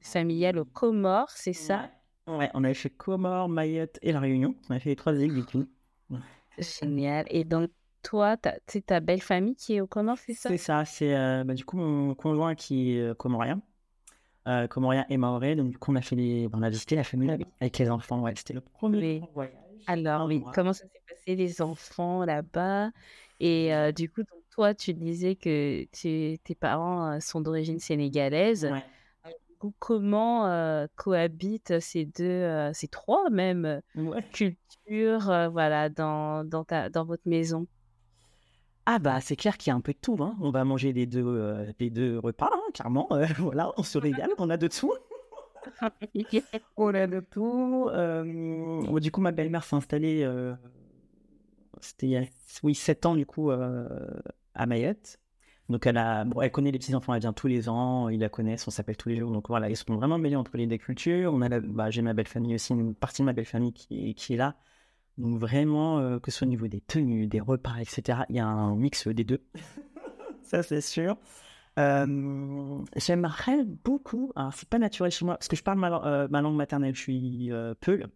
[0.01, 1.89] familial aux Comores, c'est ça?
[2.27, 2.49] Ouais.
[2.53, 4.55] on avait fait Comores, Mayotte et La Réunion.
[4.69, 5.65] On a fait les trois îles du coup.
[6.57, 7.25] Génial.
[7.29, 7.69] Et donc,
[8.01, 10.49] toi, c'est ta belle famille qui est au Comores, c'est ça?
[10.49, 10.85] C'est ça.
[10.85, 13.61] C'est euh, bah, du coup mon conjoint qui est euh, comorien.
[14.47, 15.55] Euh, comorien et maoré.
[15.55, 16.47] Donc, du coup, on a, fait les...
[16.53, 18.21] on a visité la famille avec les enfants.
[18.21, 19.53] Ouais, c'était le premier voyage.
[19.87, 22.91] Alors, oui, comment ça s'est passé, les enfants là-bas?
[23.39, 28.65] Et du coup, donc, toi, tu disais que tes parents sont d'origine sénégalaise.
[28.71, 28.83] Ouais
[29.79, 33.81] comment cohabitent ces deux, ces trois même
[34.31, 37.67] cultures, voilà, dans, dans, ta, dans votre maison?
[38.85, 40.17] Ah bah c'est clair qu'il y a un peu de tout.
[40.19, 40.35] Hein.
[40.41, 43.07] On va manger les deux, les deux repas, hein, clairement.
[43.39, 44.93] voilà, on se régale, on a de tout.
[46.77, 47.89] on a de tout.
[48.99, 50.29] du coup, ma belle-mère s'est installée,
[51.81, 52.23] c'était il y a
[52.63, 55.19] oui, 7 ans du coup, à Mayotte.
[55.69, 58.67] Donc elle, a, elle connaît les petits-enfants, elle vient tous les ans, ils la connaissent,
[58.67, 59.31] on s'appelle tous les jours.
[59.31, 61.33] Donc voilà, ils sont vraiment mêlés entre les deux cultures.
[61.33, 64.13] On a bah, j'ai ma belle famille aussi, une partie de ma belle famille qui,
[64.13, 64.55] qui est là.
[65.17, 68.39] Donc vraiment, euh, que ce soit au niveau des tenues, des repas, etc., il y
[68.39, 69.41] a un mix des deux.
[70.43, 71.17] Ça c'est sûr.
[71.77, 76.27] Euh, j'aimerais beaucoup, alors c'est pas naturel chez moi, parce que je parle ma, euh,
[76.29, 77.51] ma langue maternelle, je suis
[77.81, 78.07] Peul.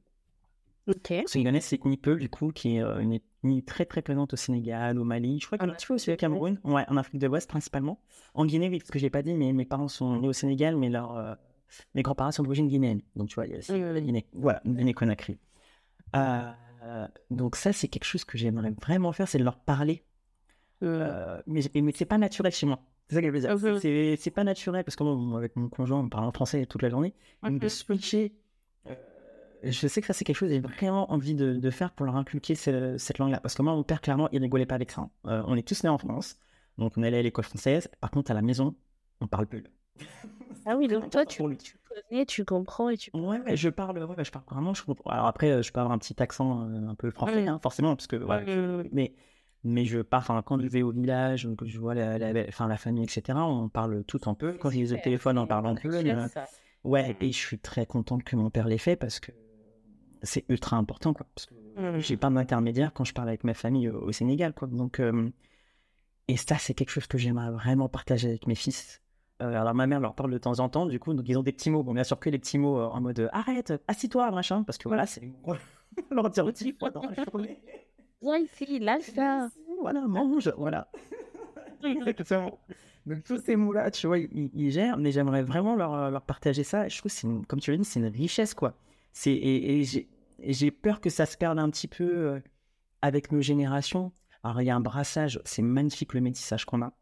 [0.88, 1.14] Ok.
[1.28, 5.40] C'est Peul, du coup, qui est une ethnie très très présente au Sénégal, au Mali.
[5.40, 6.60] Je crois qu'il y a un petit peu aussi au Cameroun.
[6.64, 8.00] Ouais, en Afrique de l'Ouest principalement.
[8.34, 10.34] En Guinée, oui, parce que je l'ai pas dit, mais mes parents sont nés au
[10.34, 11.36] Sénégal, mais leurs, euh,
[11.96, 13.02] mes grands-parents sont d'origine guinéenne.
[13.16, 14.26] Donc tu vois, il y a aussi la Guinée.
[14.34, 15.38] Voilà, Guinée-Conakry.
[16.16, 16.52] Euh,
[17.30, 20.04] donc ça, c'est quelque chose que j'aimerais vraiment faire, c'est de leur parler.
[20.82, 22.80] Euh, mais mais c'est pas naturel chez moi.
[23.10, 24.16] C'est.
[24.18, 26.90] C'est pas naturel parce que moi, avec mon conjoint, on parle en français toute la
[26.90, 27.14] journée.
[27.44, 28.34] Donc de switcher
[29.64, 32.16] je sais que ça, c'est quelque chose que j'ai vraiment envie de, faire pour leur
[32.16, 33.40] inculquer cette langue-là.
[33.40, 35.02] Parce que moi, mon père, clairement, il rigolait pas avec ça.
[35.02, 35.10] Hein.
[35.26, 36.38] Euh, on est tous nés en France,
[36.78, 37.90] donc on allait à l'école française.
[38.00, 38.76] Par contre, à la maison,
[39.22, 39.64] on parle plus.
[40.66, 43.10] Ah oui, donc toi, tu, tu, connais, tu comprends et tu.
[43.14, 44.74] Ouais, je parle, ouais, je parle vraiment.
[44.74, 45.10] Je comprends.
[45.10, 48.08] Alors après, euh, je parle un petit accent euh, un peu français, hein, forcément, parce
[48.08, 48.18] que.
[48.92, 49.14] mais,
[49.64, 52.78] mais je parle, enfin, quand je vais au village, que je vois la, la, la
[52.78, 54.54] famille, etc., on parle tout un peu.
[54.54, 55.90] Quand ils ont le téléphone, on parle un peu.
[56.84, 59.32] Ouais, et je suis très contente que mon père l'ait fait parce que
[60.22, 61.26] c'est ultra important, quoi.
[61.36, 61.56] Parce que
[62.00, 64.68] j'ai pas d'intermédiaire quand je parle avec ma famille au, Sénégal, quoi.
[64.68, 65.30] Donc, euh,
[66.28, 69.02] et ça, c'est quelque chose que j'aimerais vraiment partager avec mes fils.
[69.42, 71.44] Euh, alors, ma mère leur parle de temps en temps, du coup, donc ils ont
[71.44, 71.84] des petits mots.
[71.84, 74.88] Bon, bien sûr que les petits mots euh, en mode arrête, assis-toi, machin, parce que
[74.90, 75.22] voilà, c'est
[76.12, 77.62] leur dire aussi fois dans la journée.
[78.22, 79.50] Viens ici, lâche ça.
[79.82, 80.90] Voilà, mange, voilà.
[83.06, 86.88] Donc, tous ces mots-là, tu vois, ils, gèrent, mais j'aimerais vraiment leur, leur, partager ça.
[86.90, 88.76] Je trouve, que comme tu l'as dit, c'est une richesse, quoi.
[89.14, 89.84] C'est, et,
[90.44, 92.40] j'ai peur que ça se perde un petit peu euh,
[93.02, 94.12] avec nos générations.
[94.44, 96.94] Alors, il y a un brassage, c'est magnifique le métissage qu'on a.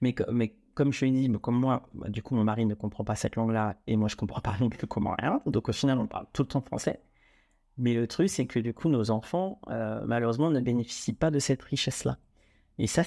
[0.00, 3.04] Mais, mais comme je l'ai dit, comme moi, bah, du coup, mon mari ne comprend
[3.04, 5.40] pas cette langue-là et moi, je comprends pas non plus comment rien.
[5.46, 7.00] Donc, au final, on parle tout le temps français.
[7.76, 11.38] Mais le truc, c'est que du coup, nos enfants, euh, malheureusement, ne bénéficient pas de
[11.38, 12.18] cette richesse-là.
[12.78, 13.02] Et ça,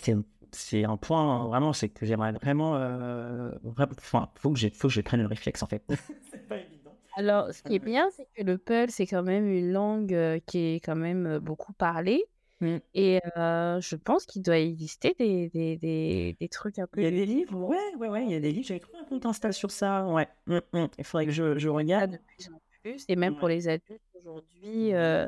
[0.52, 2.76] c'est, un point, vraiment, c'est que j'aimerais vraiment.
[2.76, 5.84] Euh, enfin, faut que, faut que je prenne le réflexe, en fait.
[6.32, 6.92] c'est pas évident.
[7.16, 10.40] Alors, ce qui est bien, c'est que le Peul, c'est quand même une langue euh,
[10.46, 12.26] qui est quand même beaucoup parlée.
[12.60, 12.78] Mm.
[12.96, 17.02] Et euh, je pense qu'il doit exister des, des, des, des trucs un peu.
[17.02, 18.68] Il y a des livres, ouais, ouais, ouais, il y a des livres.
[18.68, 20.28] J'avais trouvé un compte Insta sur ça, ouais.
[20.48, 20.88] Mm, mm.
[20.98, 22.12] Il faudrait que je, je ça regarde.
[22.12, 23.06] de plus en plus.
[23.08, 25.28] Et même pour les adultes aujourd'hui, euh,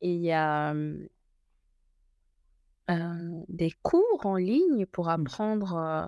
[0.00, 1.06] il y a euh,
[3.48, 6.06] des cours en ligne pour apprendre euh,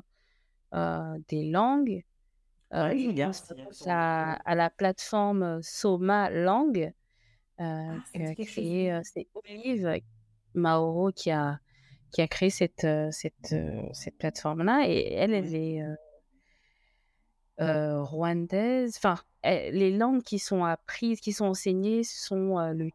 [0.78, 2.02] euh, des langues.
[2.72, 3.36] Euh, Ouais, je regarde.
[3.86, 6.92] à, à la plateforme Soma Langue.
[7.60, 10.00] euh, Ah, euh, c'est Olive
[10.54, 11.58] Mauro qui a,
[12.12, 14.84] qui a créé cette, euh, cette, euh, cette plateforme-là.
[14.88, 15.82] Et elle, elle est
[17.60, 18.96] euh, rwandaise.
[18.96, 22.90] Enfin, elle- les langues qui sont apprises, qui sont enseignées sont euh, le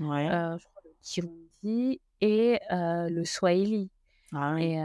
[0.00, 0.28] Ouais.
[0.30, 3.90] euh, crois le Kirundi et le Swahili.
[4.32, 4.64] Ah oui.
[4.74, 4.82] Et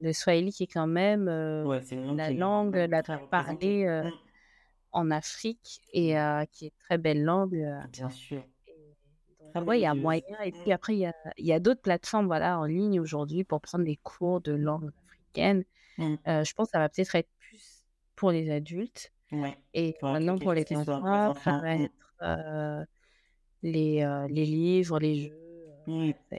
[0.00, 1.28] le Swahili qui est quand même
[1.66, 1.80] Ouais,
[2.16, 4.12] la langue la parlée euh, Mm.
[4.92, 6.14] en Afrique et
[6.52, 7.64] qui est une très belle langue.
[7.92, 8.42] Bien sûr.
[9.54, 10.22] Très ouais, il y a moyen.
[10.44, 13.60] Et puis après, il y a, y a d'autres plateformes voilà, en ligne aujourd'hui pour
[13.60, 15.64] prendre des cours de langue africaine.
[15.98, 16.14] Mm.
[16.28, 17.84] Euh, je pense que ça va peut-être être plus
[18.16, 19.12] pour les adultes.
[19.32, 19.56] Ouais.
[19.74, 21.80] Et maintenant, pour les enfants, ça va Mm.
[21.82, 22.84] être euh,
[23.62, 25.36] les, euh, les livres, les jeux.
[25.88, 26.12] euh, Mm.
[26.30, 26.36] ça-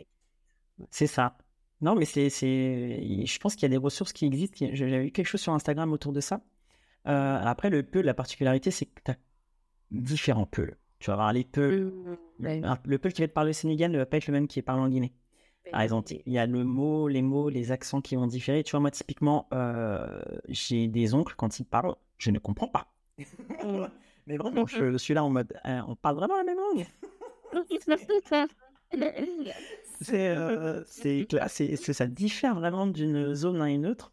[0.89, 1.37] C'est ça.
[1.81, 3.25] Non, mais c'est, c'est...
[3.25, 4.65] je pense qu'il y a des ressources qui existent.
[4.73, 6.41] J'avais vu quelque chose sur Instagram autour de ça.
[7.05, 9.15] Après, le Peul, la particularité, c'est que tu as
[9.89, 10.77] différents Peuls.
[11.01, 11.91] Tu vas avoir les Peuls.
[11.91, 14.27] Mm, Le, un- le Peul qui va te parler au Sénégal ne va pas être
[14.27, 15.13] le même qui est parlé en Guinée.
[15.65, 18.63] ben, Par exemple, il y a le mot, les mots, les accents qui vont différer.
[18.63, 22.87] Tu vois, moi, typiquement, euh, j'ai des oncles, quand ils parlent, je ne comprends pas.
[24.27, 26.85] Mais vraiment, je suis là en mode, euh, on parle vraiment la même langue.
[30.01, 34.11] C'est, euh, c'est, c'est, c'est- ça diffère vraiment d'une zone à une autre.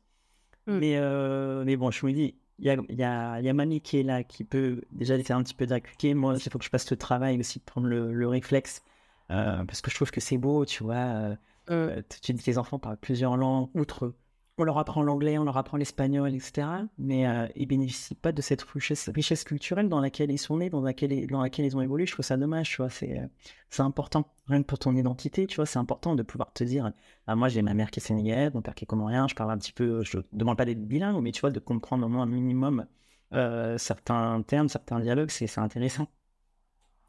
[0.66, 0.78] Mm.
[0.78, 3.80] Mais, euh, mais bon, je me dis, il y a, y, a, y a mamie
[3.80, 6.14] qui est là, qui peut déjà faire un petit peu d'accuquer.
[6.14, 8.82] Moi, il faut que je fasse le travail aussi de prendre le, le réflexe.
[9.30, 10.96] euh, parce que je trouve que c'est beau, tu vois.
[10.96, 11.36] euh,
[11.68, 11.74] Mm.
[11.74, 14.14] euh, tu dis que les enfants parlent plusieurs langues, outre,
[14.58, 16.66] on leur apprend l'anglais, on leur apprend l'espagnol, etc.
[16.98, 20.80] Mais euh, ils bénéficient pas de cette richesse, culturelle dans laquelle ils sont nés, dans
[20.80, 22.06] laquelle, dans laquelle ils ont évolué.
[22.06, 22.90] Je trouve ça dommage, tu vois.
[22.90, 23.26] C'est, euh,
[23.70, 25.66] c'est important, rien que pour ton identité, tu vois.
[25.66, 26.92] C'est important de pouvoir te dire,
[27.26, 29.50] ah, moi j'ai ma mère qui est sénégalaise, mon père qui est comorien, je parle
[29.50, 32.22] un petit peu, je demande pas d'être bilingue, mais tu vois, de comprendre au moins
[32.22, 32.86] un minimum
[33.34, 36.06] euh, certains termes, certains dialogues, c'est, c'est intéressant.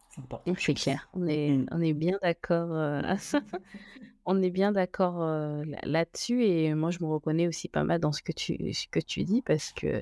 [0.09, 0.53] C'est important.
[0.57, 1.65] C'est clair, on est, Mm.
[1.71, 2.73] on est bien d'accord.
[2.73, 3.01] euh,
[4.25, 7.99] on est bien d'accord euh, là- là-dessus et moi je me reconnais aussi pas mal
[7.99, 10.01] dans ce que tu, ce que tu dis parce que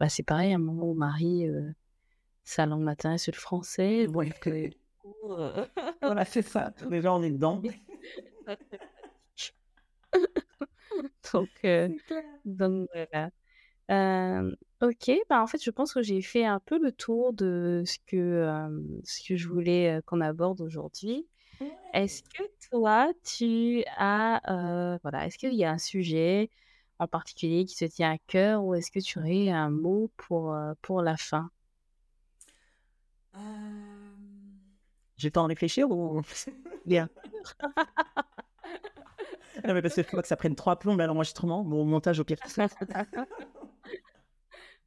[0.00, 1.70] bah, c'est pareil, à un moment où Marie, euh,
[2.44, 4.06] sa langue maternelle c'est le français.
[5.02, 5.64] Coup, euh,
[6.02, 6.72] voilà, c'est ça.
[6.90, 7.62] Déjà, on est dedans.
[11.32, 11.48] donc,
[12.44, 13.30] donc voilà.
[13.90, 17.82] Euh, ok, bah en fait je pense que j'ai fait un peu le tour de
[17.84, 18.68] ce que, euh,
[19.04, 21.26] ce que je voulais euh, qu'on aborde aujourd'hui.
[21.92, 26.50] Est-ce que toi, tu as, euh, voilà, est-ce qu'il y a un sujet
[26.98, 30.54] en particulier qui te tient à cœur ou est-ce que tu aurais un mot pour,
[30.54, 31.50] euh, pour la fin?
[35.16, 36.22] J'ai le temps de réfléchir ou.
[36.86, 37.08] Bien?
[39.66, 42.20] Non, mais parce que je crois que ça prenne trois plombs là, l'enregistrement, mon montage
[42.20, 42.38] au pire.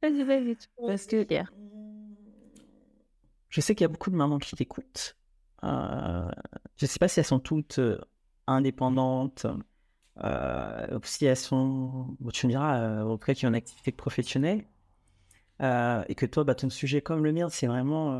[0.04, 1.26] Vas-y, Parce que
[3.54, 5.16] je sais qu'il y a beaucoup de mamans qui t'écoutent.
[5.62, 6.28] Euh,
[6.76, 8.00] je sais pas si elles sont toutes euh,
[8.48, 9.46] indépendantes,
[10.22, 14.66] euh, si elles sont, tu me diras, euh, cas qui ont une activité professionnelle,
[15.60, 18.18] et que toi, bah, ton sujet comme le mien, c'est vraiment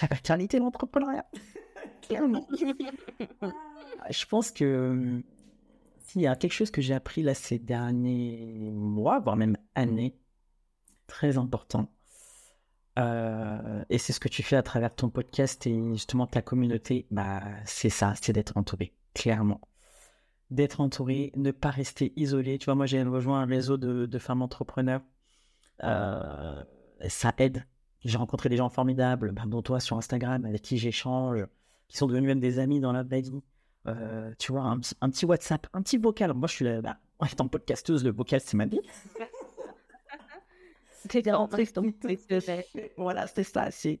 [0.00, 1.26] la paternité, l'entrepreneuriat.
[4.10, 5.22] Je pense que
[5.98, 10.16] s'il y a quelque chose que j'ai appris là ces derniers mois, voire même années,
[11.06, 11.88] très important,
[12.98, 17.06] euh, et c'est ce que tu fais à travers ton podcast et justement ta communauté,
[17.10, 19.60] bah, c'est ça, c'est d'être entouré, clairement.
[20.50, 22.58] D'être entouré, ne pas rester isolé.
[22.58, 25.00] Tu vois, moi j'ai rejoint un réseau de, femmes entrepreneurs.
[25.82, 26.62] Euh,
[27.08, 27.66] ça aide.
[28.04, 31.46] J'ai rencontré des gens formidables, bah, dont toi sur Instagram, avec qui j'échange,
[31.88, 33.42] qui sont devenus même des amis dans la vie.
[33.86, 36.32] Euh, tu vois, un, petit- WhatsApp, un petit vocal.
[36.34, 36.98] Moi, je suis là, bah,
[37.30, 38.80] étant podcasteuse, le vocal, c'est ma vie.
[42.00, 42.66] Tes sujets.
[42.96, 43.70] Voilà, c'était ça.
[43.70, 44.00] C'est...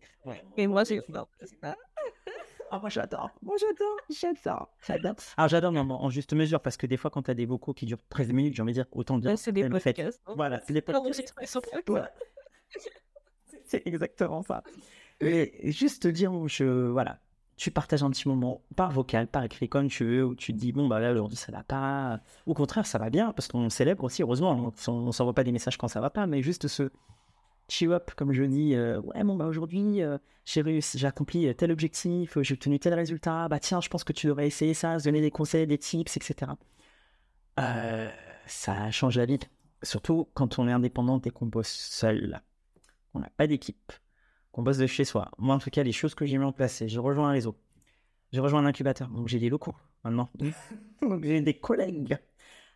[0.56, 1.00] Et moi, j'ai
[2.70, 3.30] Ah, moi, j'adore.
[3.42, 3.96] Moi, j'adore.
[4.10, 4.68] J'adore.
[4.84, 5.14] J'adore.
[5.36, 7.46] Alors, j'adore, mais en, en juste mesure, parce que des fois, quand tu as des
[7.46, 9.30] vocaux qui durent 13 minutes, j'ai envie de dire, autant dire.
[9.36, 9.62] c'est des
[9.94, 10.20] podcasts.
[10.26, 10.32] hein.
[10.36, 11.04] Voilà, c'est des podcasts.
[13.66, 14.62] C'est exactement ça.
[15.20, 17.20] Et juste te dire, où je, voilà,
[17.56, 20.58] tu partages un petit moment par vocal, par écrit, comme tu veux, où tu te
[20.58, 22.20] dis, bon, bah là, aujourd'hui, ça va pas.
[22.46, 24.72] Au contraire, ça va bien, parce qu'on célèbre aussi, heureusement.
[24.88, 26.90] On, on s'envoie pas des messages quand ça va pas, mais juste ce,
[27.68, 28.74] cheer up, comme je dis.
[28.74, 32.78] euh, ouais, bon, bah aujourd'hui, euh, j'ai réussi, j'ai accompli tel objectif, euh, j'ai obtenu
[32.78, 33.48] tel résultat.
[33.48, 36.16] Bah tiens, je pense que tu devrais essayer ça, se donner des conseils, des tips,
[36.16, 36.52] etc.
[37.60, 38.10] Euh,
[38.46, 39.38] ça change la vie.
[39.82, 42.40] Surtout quand on est indépendant et qu'on bosse seul.
[43.14, 43.92] On n'a pas d'équipe.
[44.54, 45.32] Qu'on bosse de chez soi.
[45.36, 47.32] Moi, en tout cas, les choses que j'ai mis en place, c'est je rejoins un
[47.32, 47.56] réseau.
[48.32, 49.08] Je rejoins un incubateur.
[49.08, 49.74] Donc, j'ai des locaux
[50.04, 50.30] maintenant.
[51.02, 52.16] donc, j'ai des collègues.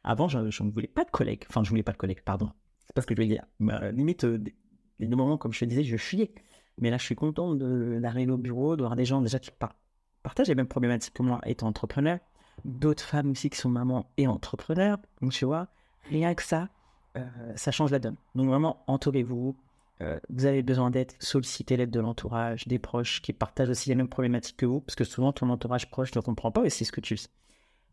[0.02, 1.44] Avant, je, je ne voulais pas de collègues.
[1.48, 2.50] Enfin, je voulais pas de collègues, pardon.
[2.84, 3.44] C'est pas ce que je voulais dire.
[3.92, 4.56] Limite, euh, des,
[4.98, 6.32] des moments, comme je te disais, je fuyais.
[6.78, 9.76] Mais là, je suis content d'arriver au bureau, de voir des gens déjà qui par-
[10.24, 12.18] partagent les mêmes problématiques que moi, étant entrepreneur.
[12.64, 14.98] D'autres femmes aussi qui sont mamans et entrepreneurs.
[15.22, 15.68] Donc, tu vois,
[16.10, 16.70] rien que ça,
[17.16, 17.24] euh,
[17.54, 18.16] ça change la donne.
[18.34, 19.54] Donc, vraiment, entourez-vous.
[20.00, 23.94] Euh, vous avez besoin d'aide, sollicitez l'aide de l'entourage, des proches qui partagent aussi les
[23.94, 26.92] mêmes problématiques que vous, parce que souvent ton entourage proche ne comprend pas aussi ce
[26.92, 27.28] que tu fais.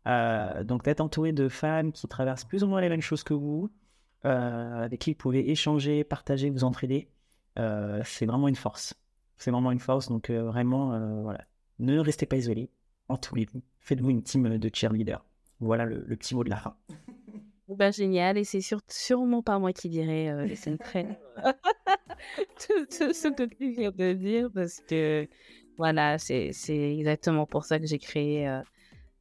[0.06, 3.34] Euh, donc d'être entouré de femmes qui traversent plus ou moins les mêmes choses que
[3.34, 3.70] vous,
[4.24, 7.08] euh, avec qui vous pouvez échanger, partager, vous entraider,
[7.56, 8.94] c'est vraiment une force.
[9.38, 11.44] C'est vraiment une force, donc vraiment, voilà.
[11.78, 12.70] Ne restez pas isolés,
[13.08, 15.24] entourez-vous, faites-vous une team de cheerleaders.
[15.60, 16.76] Voilà le, le petit mot de la fin.
[17.68, 21.04] Ben, génial, et c'est sûr- sûrement pas moi qui dirais euh, c'est une très
[22.60, 25.26] tout, tout ce que tu viens de dire parce que
[25.76, 28.62] voilà, c'est exactement pour ça que j'ai créé euh,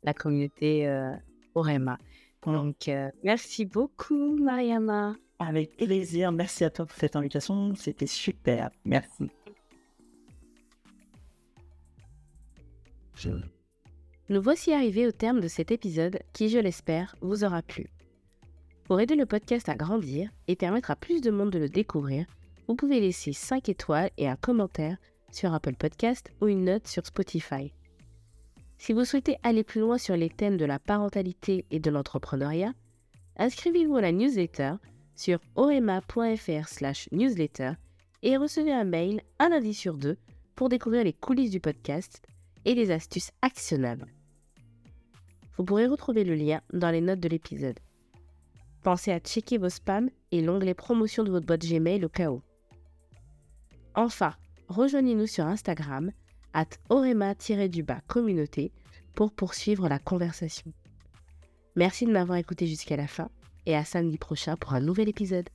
[0.04, 1.12] la communauté euh,
[1.56, 1.98] Orema.
[2.46, 5.16] Donc, euh, merci beaucoup, Mariama.
[5.40, 9.30] Avec plaisir, merci à toi pour cette invitation, c'était super, merci.
[14.30, 17.88] Nous voici arrivés au terme de cet épisode qui, je l'espère, vous aura plu.
[18.86, 22.28] Pour aider le podcast à grandir et permettre à plus de monde de le découvrir,
[22.68, 24.98] vous pouvez laisser 5 étoiles et un commentaire
[25.32, 27.74] sur Apple Podcast ou une note sur Spotify.
[28.78, 32.74] Si vous souhaitez aller plus loin sur les thèmes de la parentalité et de l'entrepreneuriat,
[33.38, 34.74] inscrivez-vous à la newsletter
[35.16, 37.72] sur orema.fr/newsletter
[38.22, 40.18] et recevez un mail un lundi sur deux
[40.56, 42.22] pour découvrir les coulisses du podcast
[42.66, 44.14] et les astuces actionnables.
[45.58, 47.80] Vous pourrez retrouver le lien dans les notes de l'épisode.
[48.86, 52.44] Pensez à checker vos spams et l'onglet promotion de votre boîte Gmail au cas où.
[53.96, 54.36] Enfin,
[54.68, 56.12] rejoignez-nous sur Instagram,
[56.54, 58.72] at orema-du-bas communauté,
[59.16, 60.72] pour poursuivre la conversation.
[61.76, 63.32] Merci de m'avoir écouté jusqu'à la fin
[63.66, 65.50] et à samedi prochain pour un nouvel épisode.